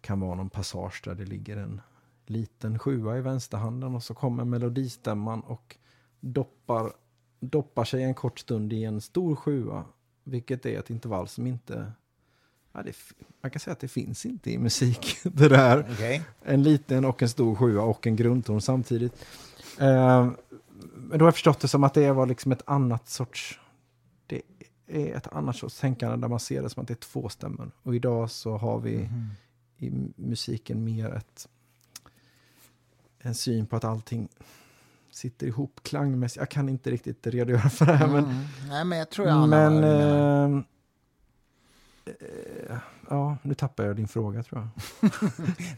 [0.00, 1.80] kan vara någon passage där det ligger en
[2.30, 5.76] liten sjua i vänsterhanden och så kommer melodistämman och
[6.20, 6.92] doppar,
[7.40, 9.84] doppar sig en kort stund i en stor sjua.
[10.24, 11.92] Vilket är ett intervall som inte...
[12.72, 12.96] Ja, det,
[13.40, 15.18] man kan säga att det finns inte i musik.
[15.22, 15.86] Det där.
[15.92, 16.22] Okej.
[16.42, 19.24] En liten och en stor sjua och en grundton samtidigt.
[19.80, 20.30] Eh,
[20.94, 23.60] men då har jag förstått det som att det var liksom ett annat sorts...
[24.26, 24.42] Det
[24.86, 27.70] är ett annat sorts tänkande där man ser det som att det är två stämmor.
[27.82, 29.08] Och idag så har vi
[29.78, 31.48] i musiken mer ett,
[33.28, 34.28] en syn på att allting
[35.10, 36.36] sitter ihop klangmässigt.
[36.40, 38.44] Jag kan inte riktigt redogöra för det här, men Mm.
[38.68, 39.84] Nej, men jag tror jag men...
[39.84, 40.64] eh,
[43.08, 45.10] ja, nu tappar jag din fråga tror jag.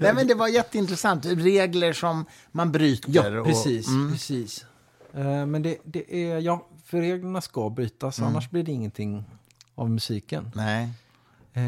[0.01, 1.26] Nej, men det var jätteintressant.
[1.26, 3.12] Regler som man bryter.
[3.12, 3.88] Ja, och- precis.
[3.88, 4.12] Mm.
[4.12, 4.64] precis.
[5.14, 8.30] Eh, men det, det är, ja, för reglerna ska brytas, Mm.
[8.30, 9.24] annars blir det ingenting
[9.74, 10.51] av musiken.
[10.55, 10.88] Nej.
[11.53, 11.62] Eh,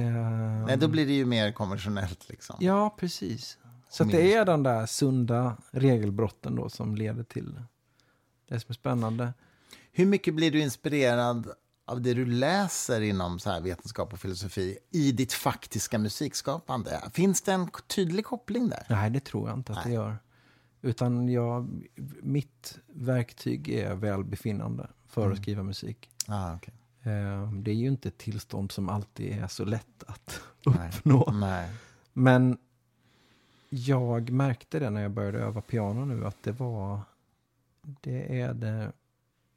[0.67, 2.29] Nej, då blir det ju mer konventionellt.
[2.29, 2.57] Liksom.
[2.61, 3.59] Ja, precis.
[3.93, 7.61] Så det är den där sunda regelbrotten då som leder till
[8.49, 9.33] det som är spännande.
[9.93, 11.51] Hur mycket blir du inspirerad
[11.87, 17.01] av det du läser inom så här vetenskap och filosofi i ditt faktiska musikskapande?
[17.13, 18.87] Finns det en tydlig koppling där?
[18.91, 19.95] Nej, det tror jag inte att det Nej.
[19.95, 20.17] gör.
[20.83, 21.83] Utan jag,
[22.23, 25.33] mitt verktyg är välbefinnande för Mm.
[25.33, 26.11] att skriva musik.
[26.29, 26.75] Ah, okay.
[27.03, 30.89] Eh, Det är ju inte ett tillstånd som alltid är så lätt att Nej.
[30.97, 31.33] uppnå.
[31.33, 31.71] Nej.
[32.13, 32.59] Men
[33.75, 37.01] jag märkte det när jag började öva piano nu att det var
[37.83, 38.93] det är det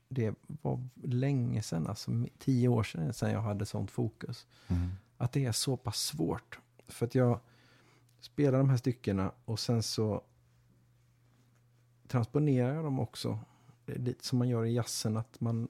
[0.07, 4.47] det var länge sedan, alltså tio år sedan, sedan jag hade sånt fokus.
[4.67, 4.91] Mm.
[5.17, 6.59] Att det är så pass svårt.
[6.87, 7.39] För att jag
[8.19, 10.21] spelar de här styckena och sen så
[12.07, 13.39] transponerar jag dem också.
[13.85, 15.67] Lite som man gör i jazzen, att man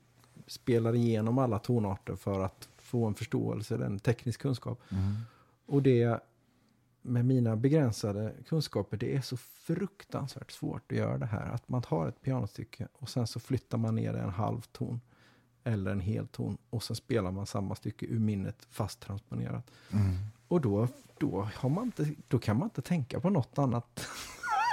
[0.48, 4.82] spelar igenom alla tonarter för att få en förståelse, en teknisk kunskap.
[4.90, 5.16] Mm.
[5.66, 6.20] Och det
[7.06, 11.50] med mina begränsade kunskaper, det är så fruktansvärt svårt att göra det här.
[11.54, 15.02] Att man tar ett pianostycke och sen så flyttar man ner en halv ton
[15.64, 19.72] eller en hel ton och sen spelar man samma stycke ur minnet fast transponerat.
[19.92, 20.16] Mm.
[20.48, 20.88] Och då,
[21.18, 24.08] då, har man inte, då kan man inte tänka på något annat.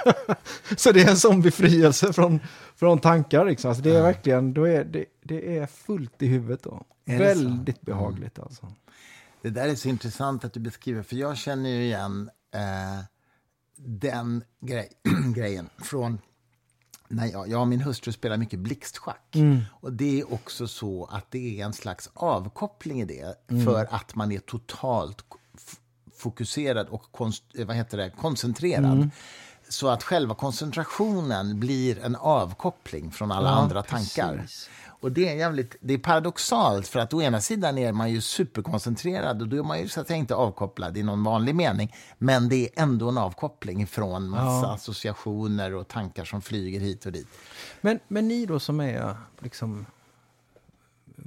[0.77, 2.39] så det är en sån befrielse från,
[2.75, 3.45] från tankar.
[3.45, 3.69] Liksom.
[3.69, 4.03] Alltså det är Ja.
[4.03, 6.83] verkligen, då är, det, det är fullt i huvudet då.
[7.05, 8.73] Väldigt behagligt alltså.
[9.43, 13.03] Det där är så intressant att du beskriver, för jag känner ju igen eh,
[13.77, 14.89] den grej,
[15.35, 16.19] grejen från
[17.07, 19.35] när jag, jag och min hustru spelar mycket blixtschack.
[19.71, 23.35] Och det är också så att det är en slags avkoppling i det
[23.65, 25.23] för att man är totalt
[26.17, 29.09] fokuserad och konst, eh, vad heter det, koncentrerad.
[29.69, 34.13] Så att själva koncentrationen blir en avkoppling från alla Ja, andra precis.
[34.15, 34.47] tankar.
[35.03, 38.21] Och det är, jävligt, det är paradoxalt, för att å ena sidan är man ju
[38.21, 41.95] superkoncentrerad och då är man ju så att säga inte avkopplad i någon vanlig mening.
[42.17, 44.73] Men det är ändå en avkoppling från massa Ja.
[44.73, 47.27] associationer och tankar som flyger hit och dit.
[47.81, 49.85] Men, men ni då som är liksom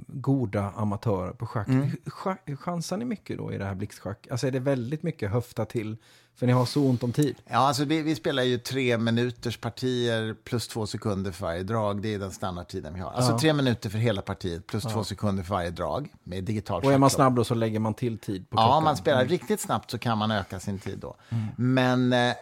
[0.07, 2.57] goda amatörer på schack, Mm.
[2.57, 4.27] chansar ni mycket då i det här blixtschack?
[4.31, 5.97] Alltså är det väldigt mycket höfta till,
[6.39, 7.35] för ni har så ont om tid?
[7.47, 12.01] Ja, alltså vi, vi spelar ju tre minuters partier plus två sekunder för varje drag.
[12.01, 13.11] Det är den standardtiden vi har.
[13.11, 13.39] Alltså Ja.
[13.39, 16.97] tre minuter för hela partiet plus två sekunder för varje drag med digital Och är
[16.97, 18.77] man snabb då så lägger man till tid på Ja, klockan?
[18.77, 21.15] om man spelar riktigt snabbt så kan man öka sin tid då.
[21.55, 22.33] Men eh,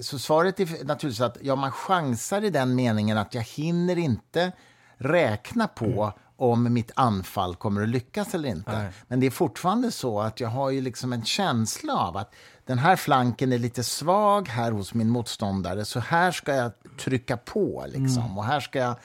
[0.00, 4.52] så svaret är naturligtvis att ja, man chansar i den meningen att jag hinner inte
[4.98, 8.78] räkna på om mitt anfall kommer att lyckas eller inte.
[8.78, 8.92] Nej.
[9.08, 12.34] Men det är fortfarande så att jag har ju liksom en känsla av att
[12.66, 17.36] den här flanken är lite svag här hos min motståndare, så här ska jag trycka
[17.36, 18.38] på liksom.
[18.38, 18.96] Och här ska jag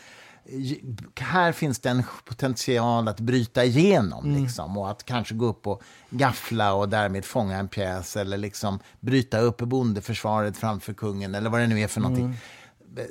[1.19, 5.83] här finns det en potential att bryta igenom liksom, och att kanske gå upp och
[6.09, 11.61] gaffla och därmed fånga en pjäs eller liksom bryta upp bondeförsvaret framför kungen eller vad
[11.61, 12.37] det nu är för någonting.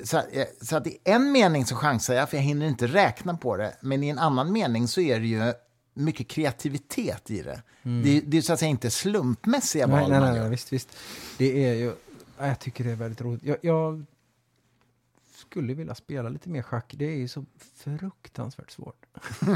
[0.03, 3.37] Så, eh, så att i en mening så chansar jag, för jag hinner inte räkna
[3.37, 5.53] på det, men i en annan mening så är det ju
[5.93, 7.61] mycket kreativitet i det.
[7.83, 10.97] Det, det är så att säga inte slumpmässiga val Nej, nej, nej, nej, visst, visst.
[11.37, 11.93] Det är ju,
[12.37, 13.43] ja, jag tycker det är väldigt roligt.
[13.43, 14.05] Jag, jag
[15.35, 16.93] skulle vilja spela lite mer schack.
[16.97, 17.45] Det är ju så
[17.75, 19.05] fruktansvärt svårt.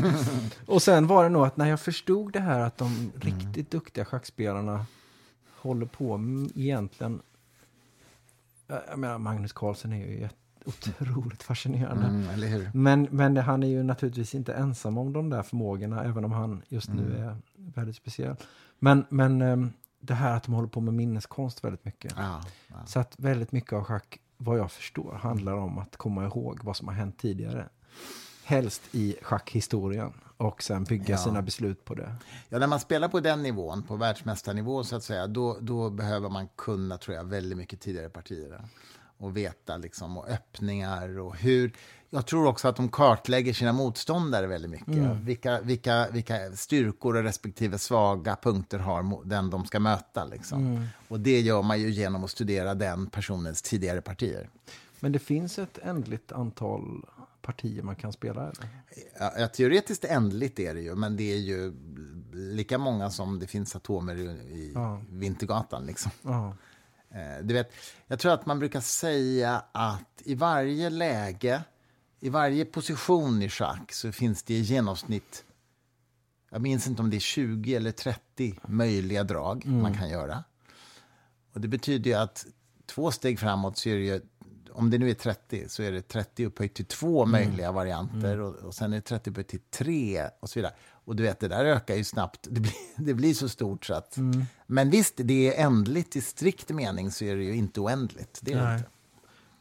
[0.66, 4.06] och sen var det nog att när jag förstod det här att de riktigt duktiga
[4.06, 4.86] schackspelarna
[5.56, 6.20] håller på
[6.56, 7.22] egentligen...
[8.68, 10.36] Jag menar, Magnus Carlsen är ju jätte-
[10.66, 12.06] otroligt fascinerande.
[12.06, 12.70] Mm?
[12.74, 16.32] Men, men det, han är ju naturligtvis inte ensam om de där förmågorna, även om
[16.32, 17.28] han just nu Mm.
[17.28, 18.36] är väldigt speciell.
[18.80, 22.14] Men, men ehm, det här att de håller på med minneskonst väldigt mycket.
[22.18, 22.76] Ja, ja.
[22.86, 26.76] Så att väldigt mycket av schack, vad jag förstår, handlar om att komma ihåg vad
[26.76, 27.70] som har hänt tidigare.
[28.44, 31.18] Helst i schackhistorien och sen bygga Ja.
[31.18, 32.16] sina beslut på det.
[32.50, 36.30] Ja, när man spelar på den nivån, på världsmästarnivå så att säga, då, då behöver
[36.30, 38.62] man kunna, tror jag, väldigt mycket tidigare partier.
[39.18, 41.74] Och veta liksom, och öppningar och hur...
[42.10, 45.16] Jag tror också att de kartlägger sina motståndare väldigt mycket.
[45.22, 50.26] Vilka, vilka, vilka styrkor och respektive svaga punkter har den de ska möta.
[50.26, 50.88] Liksom.
[51.08, 54.50] Och det gör man ju genom att studera den personens tidigare partier.
[55.00, 57.06] Men det finns ett ändligt antal
[57.42, 58.68] partier man kan spela, eller?
[59.40, 61.74] Ja, teoretiskt ändligt är det ju, men det är ju
[62.34, 65.02] lika många som det finns atomer i, i Ja.
[65.10, 65.86] Vintergatan.
[65.86, 66.12] Liksom.
[66.22, 66.56] Ja.
[67.16, 67.72] Eh, Du vet,
[68.08, 71.64] jag tror att man brukar säga att i varje läge,
[72.20, 75.44] i varje position i schack så finns det i genomsnitt,
[76.50, 80.44] jag minns inte om det är 20 eller 30 möjliga drag man kan göra.
[81.54, 82.46] Och det betyder ju att
[82.86, 84.22] två steg framåt så är det ju,
[84.72, 88.56] om det nu är 30 så är det 30 upphöjt till två möjliga varianter och,
[88.56, 90.74] och sen är det 30 upphöjt till tre och så vidare.
[91.06, 92.48] Och du vet, det där ökar ju snabbt.
[92.52, 92.74] Det blir,
[93.06, 94.18] det blir så stort så att...
[94.68, 98.40] Men visst, det är ändligt i strikt mening så är det ju inte oändligt.
[98.42, 98.78] Det är Nej.
[98.78, 98.90] inte.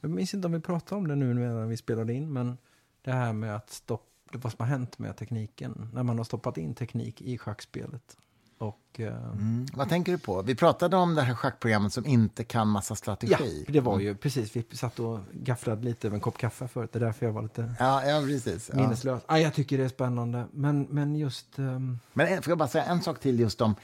[0.00, 2.58] Jag minns inte om vi pratade om det nu när vi spelade in, men
[3.02, 6.58] det här med att stoppa, vad som har hänt med tekniken, när man har stoppat
[6.58, 8.16] in teknik i schackspelet.
[8.64, 9.66] Och, eh, Mm.
[9.74, 10.42] Vad tänker du på?
[10.42, 13.64] Vi pratade om det här schackprogrammet som inte kan massa ja, strategi.
[13.68, 16.98] det var ju precis, vi satt och gafflade lite över en kopp kaffe förut, det
[16.98, 18.70] är därför jag var lite Ja, ja precis.
[18.72, 18.80] Ja.
[18.80, 19.22] minneslös.
[19.28, 21.58] Ja, jag tycker det är spännande, men, men just...
[21.58, 23.74] ehm, Men jag bara säga en sak till just om...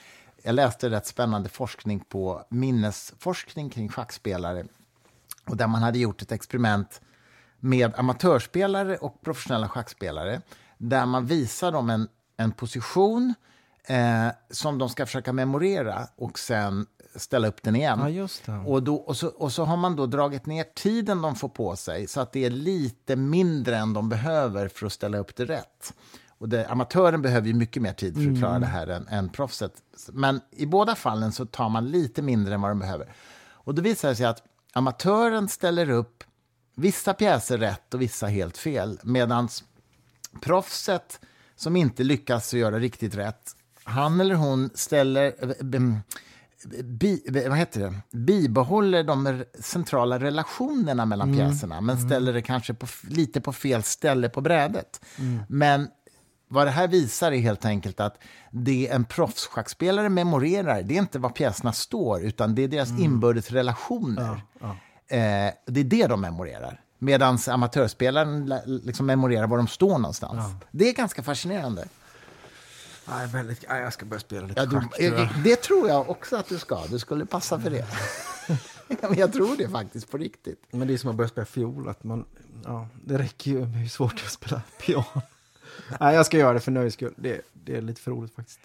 [0.43, 4.65] Jag läste rätt spännande forskning på minnesforskning kring schackspelare.
[5.47, 7.01] Och där man hade gjort ett experiment
[7.59, 10.41] med amatörspelare och professionella schackspelare.
[10.79, 13.35] Där man visar dem en, en position
[13.85, 18.29] eh, som de ska försöka memorera och sen ställa upp den igen.
[18.45, 18.59] Ja.
[18.67, 21.77] Och, då, och, så, och så har man då dragit ner tiden de får på
[21.77, 25.45] sig så att det är lite mindre än de behöver för att ställa upp det
[25.45, 25.95] rätt.
[26.39, 29.29] Och det, amatören behöver ju mycket mer tid för att klara det här än, än
[29.29, 29.73] proffset.
[30.13, 33.13] Men i båda fallen så tar man lite mindre än vad de behöver.
[33.51, 34.43] Och då visar det sig att
[34.73, 36.25] amatören ställer upp
[36.75, 38.99] vissa pjäser rätt och vissa helt fel.
[39.03, 39.49] Medan
[40.41, 41.21] proffset
[41.57, 43.57] som inte lyckas göra riktigt rätt,
[43.91, 45.35] han eller hon ställer...
[45.41, 45.81] eh,
[46.85, 48.19] Bi, vad heter det?
[48.19, 54.29] bibehåller de centrala relationerna mellan pjäserna men ställer det kanske på, lite på fel ställe
[54.29, 55.01] på brädet.
[55.49, 55.89] Men
[56.49, 58.19] vad det här visar är helt enkelt att
[58.51, 63.51] det en proffsschackspelare memorerar det är inte var pjäserna står utan det är deras inbördes
[63.51, 64.43] relationer.
[65.09, 66.81] Eh, det är det de memorerar.
[66.99, 70.37] Medan amatörspelaren la- liksom memorerar var de står någonstans.
[70.71, 71.85] Det är ganska fascinerande.
[73.09, 76.11] Nej, väldigt, nej, jag ska börja spela lite Ja, du, schack, tror det tror jag
[76.11, 76.87] också att du ska.
[76.87, 77.87] Du skulle passa för det.
[79.01, 80.63] Men jag tror det faktiskt på riktigt.
[80.71, 82.25] Men det är som att börja spela fiol, att man,
[82.65, 85.23] ja, det räcker ju med hur svårt det är att spela piano.
[86.01, 87.15] Nej, jag ska göra det för nöjes skull.
[87.17, 88.61] Det, det är lite för roligt faktiskt.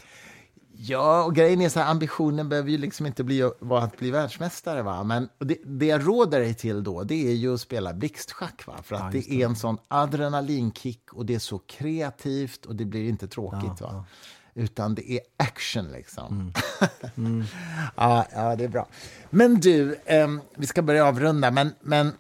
[0.77, 4.11] Ja, och grejen är så här, ambitionen behöver ju liksom inte bli, vara att bli
[4.11, 4.81] världsmästare.
[4.81, 5.03] Va?
[5.03, 8.68] Men det, det jag råder dig till då, det är ju att spela blixtschack.
[8.68, 8.73] Va?
[8.84, 12.85] För att Ja, det, är en sån adrenalinkick och det är så kreativt och det
[12.85, 13.81] blir inte tråkigt.
[13.81, 14.06] va?
[14.53, 16.53] Utan det är action liksom.
[17.95, 18.88] ja, ja, det är bra.
[19.30, 22.11] Men du, ehm, vi ska börja avrunda, men, men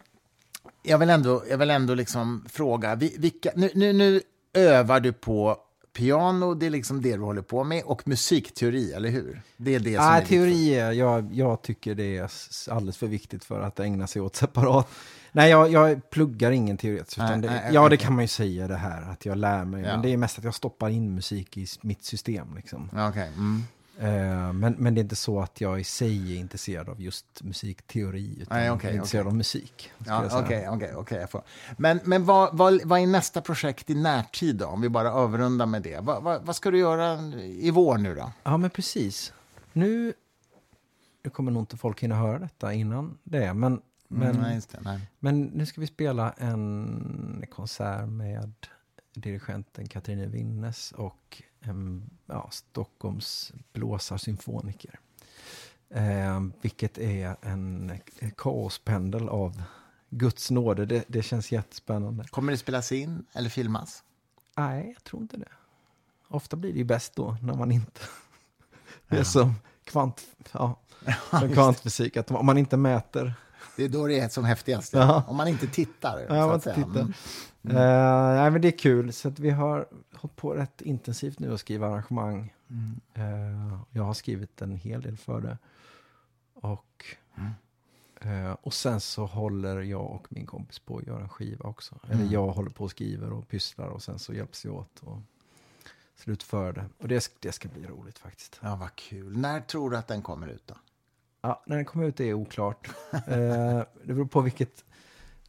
[0.83, 4.21] jag vill ändå, jag vill ändå liksom fråga, vi- vilka, nu, nu, nu
[4.53, 5.57] övar du på
[5.95, 9.41] piano, det är liksom det du håller på med, och musikteori, eller hur?
[9.57, 12.31] Det är det som är Nej, ditt- teori är, jag, jag tycker det är
[12.69, 14.87] alldeles för viktigt för att ägna sig åt separat.
[15.31, 17.17] Nej, jag, jag pluggar ingen teoretiskt.
[17.17, 17.97] Nej, Utan det, nej, ja, det okej.
[17.97, 19.81] kan man ju säga det här, att jag lär mig.
[19.83, 19.87] Ja.
[19.87, 22.47] Men det är mest att jag stoppar in musik i mitt system.
[22.55, 22.89] Liksom.
[23.09, 23.27] Okej.
[23.37, 23.63] Mm.
[23.99, 27.25] Eh, men, men det är inte så att jag i sig är intresserad av just
[27.43, 29.29] musikteori, utan Nej, okej, jag är intresserad okej.
[29.31, 29.91] av musik.
[30.05, 31.17] Ja, okej.
[31.19, 31.43] jag får-
[31.77, 34.65] Men, men vad, vad, vad är nästa projekt i närtid då?
[34.65, 35.99] Om vi bara överrundar med det.
[35.99, 38.31] Vad, vad, vad ska du göra i vår nu då?
[38.43, 39.33] Ja, men precis.
[39.73, 40.13] Nu,
[41.23, 45.01] nu kommer nog inte folk hinna höra detta innan det, men, men, Mm, nej, det.
[45.19, 48.53] Men nu ska vi spela en konsert med
[49.15, 54.99] dirigenten Katarina Winnes och en, ja, Stockholms blåsarsymfoniker.
[55.89, 59.61] Eh, vilket är en, en kaospendel av
[60.09, 60.85] Guds nåde.
[60.85, 62.23] Det, det känns jättespännande.
[62.23, 64.03] Kommer det spelas in eller filmas?
[64.57, 65.51] Nej, jag tror inte det.
[66.27, 68.01] Ofta blir det ju bäst då, när man inte...
[69.07, 70.21] Det är som, kvant,
[70.51, 70.79] ja,
[71.29, 73.33] som kvantfysik, att om man inte mäter...
[73.75, 74.93] Det är då det är som häftigast.
[74.93, 75.23] Ja.
[75.27, 76.25] Om man inte tittar.
[76.29, 77.13] Ja, man inte tittar.
[77.69, 78.35] Mm.
[78.35, 81.87] Nej, men det är kul, så vi har hållit på rätt intensivt nu att skriva
[81.87, 82.53] arrangemang.
[82.69, 82.99] Mm.
[83.13, 85.57] Eh, jag har skrivit en hel del för det.
[86.53, 87.05] Och,
[87.37, 87.51] Mm.
[88.45, 91.95] eh, och sen så håller jag och min kompis på att göra en skiva också.
[92.05, 92.17] Mm.
[92.19, 95.17] Eller jag håller på och skriver och pysslar och sen så hjälps vi åt och
[96.15, 96.85] slutför det.
[96.97, 98.59] Och det, det ska bli roligt faktiskt.
[98.63, 99.37] Ja, vad kul.
[99.37, 100.75] När tror du att den kommer ut då?
[101.41, 102.89] Ja, när den kommer ut är oklart.
[103.13, 103.21] eh,
[104.03, 104.85] det beror på vilket,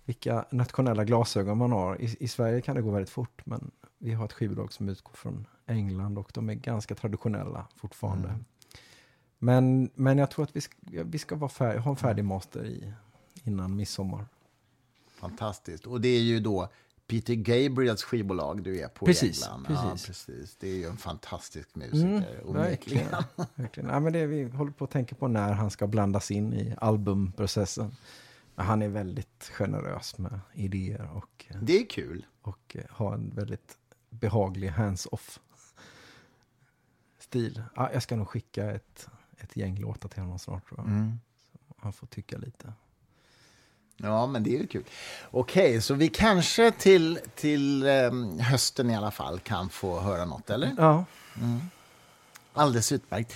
[0.07, 2.03] vilka nationella glasögon man har.
[2.03, 5.13] I, I Sverige kan det gå väldigt fort, men vi har ett skivbolag som utgår
[5.13, 8.29] från England och de är ganska traditionella fortfarande.
[8.29, 8.45] Mm.
[9.39, 12.65] Men, men jag tror att vi ska, vi ska vara färg, ha en färdig master
[12.65, 12.93] i,
[13.45, 14.27] innan midsommar.
[15.09, 15.87] Fantastiskt.
[15.87, 16.69] Och det är ju då
[17.07, 19.67] Peter Gabriels skivbolag du är på Precis, i England.
[19.67, 19.85] precis.
[19.85, 20.57] Ja, precis.
[20.57, 22.41] Det är ju en fantastisk musiker.
[22.43, 23.09] Mm, verkligen.
[23.55, 23.91] verkligen.
[23.91, 26.75] Ja, men det vi håller på att tänka på när han ska blandas in i
[26.79, 27.97] albumprocessen.
[28.57, 32.27] Han är väldigt generös med idéer och eh, Det är kul.
[32.43, 33.77] och eh, ha en väldigt
[34.11, 35.41] behaglig hands-off
[37.19, 37.63] stil.
[37.77, 39.09] Ja, jag ska nog skicka ett,
[39.39, 40.87] ett gäng låtar till honom snart tror jag.
[40.89, 41.21] Mm.
[41.79, 42.73] Han får tycka lite.
[43.97, 44.85] Ja, men det är ju kul.
[45.31, 50.51] Okej, så vi kanske till, till ehm, hösten i alla fall kan få höra något,
[50.51, 50.75] eller?
[50.79, 51.05] Ja,
[52.57, 53.33] Alldeles utmärkt.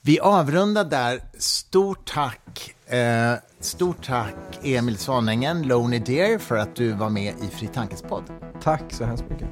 [0.00, 1.20] Vi avrundar där.
[1.38, 7.48] Stort tack, eh, stort tack Emil Svanängen, Lonely Dear, för att du var med i
[7.48, 8.24] Fri Tankes podd.
[8.62, 9.48] tack så hemskt mycket.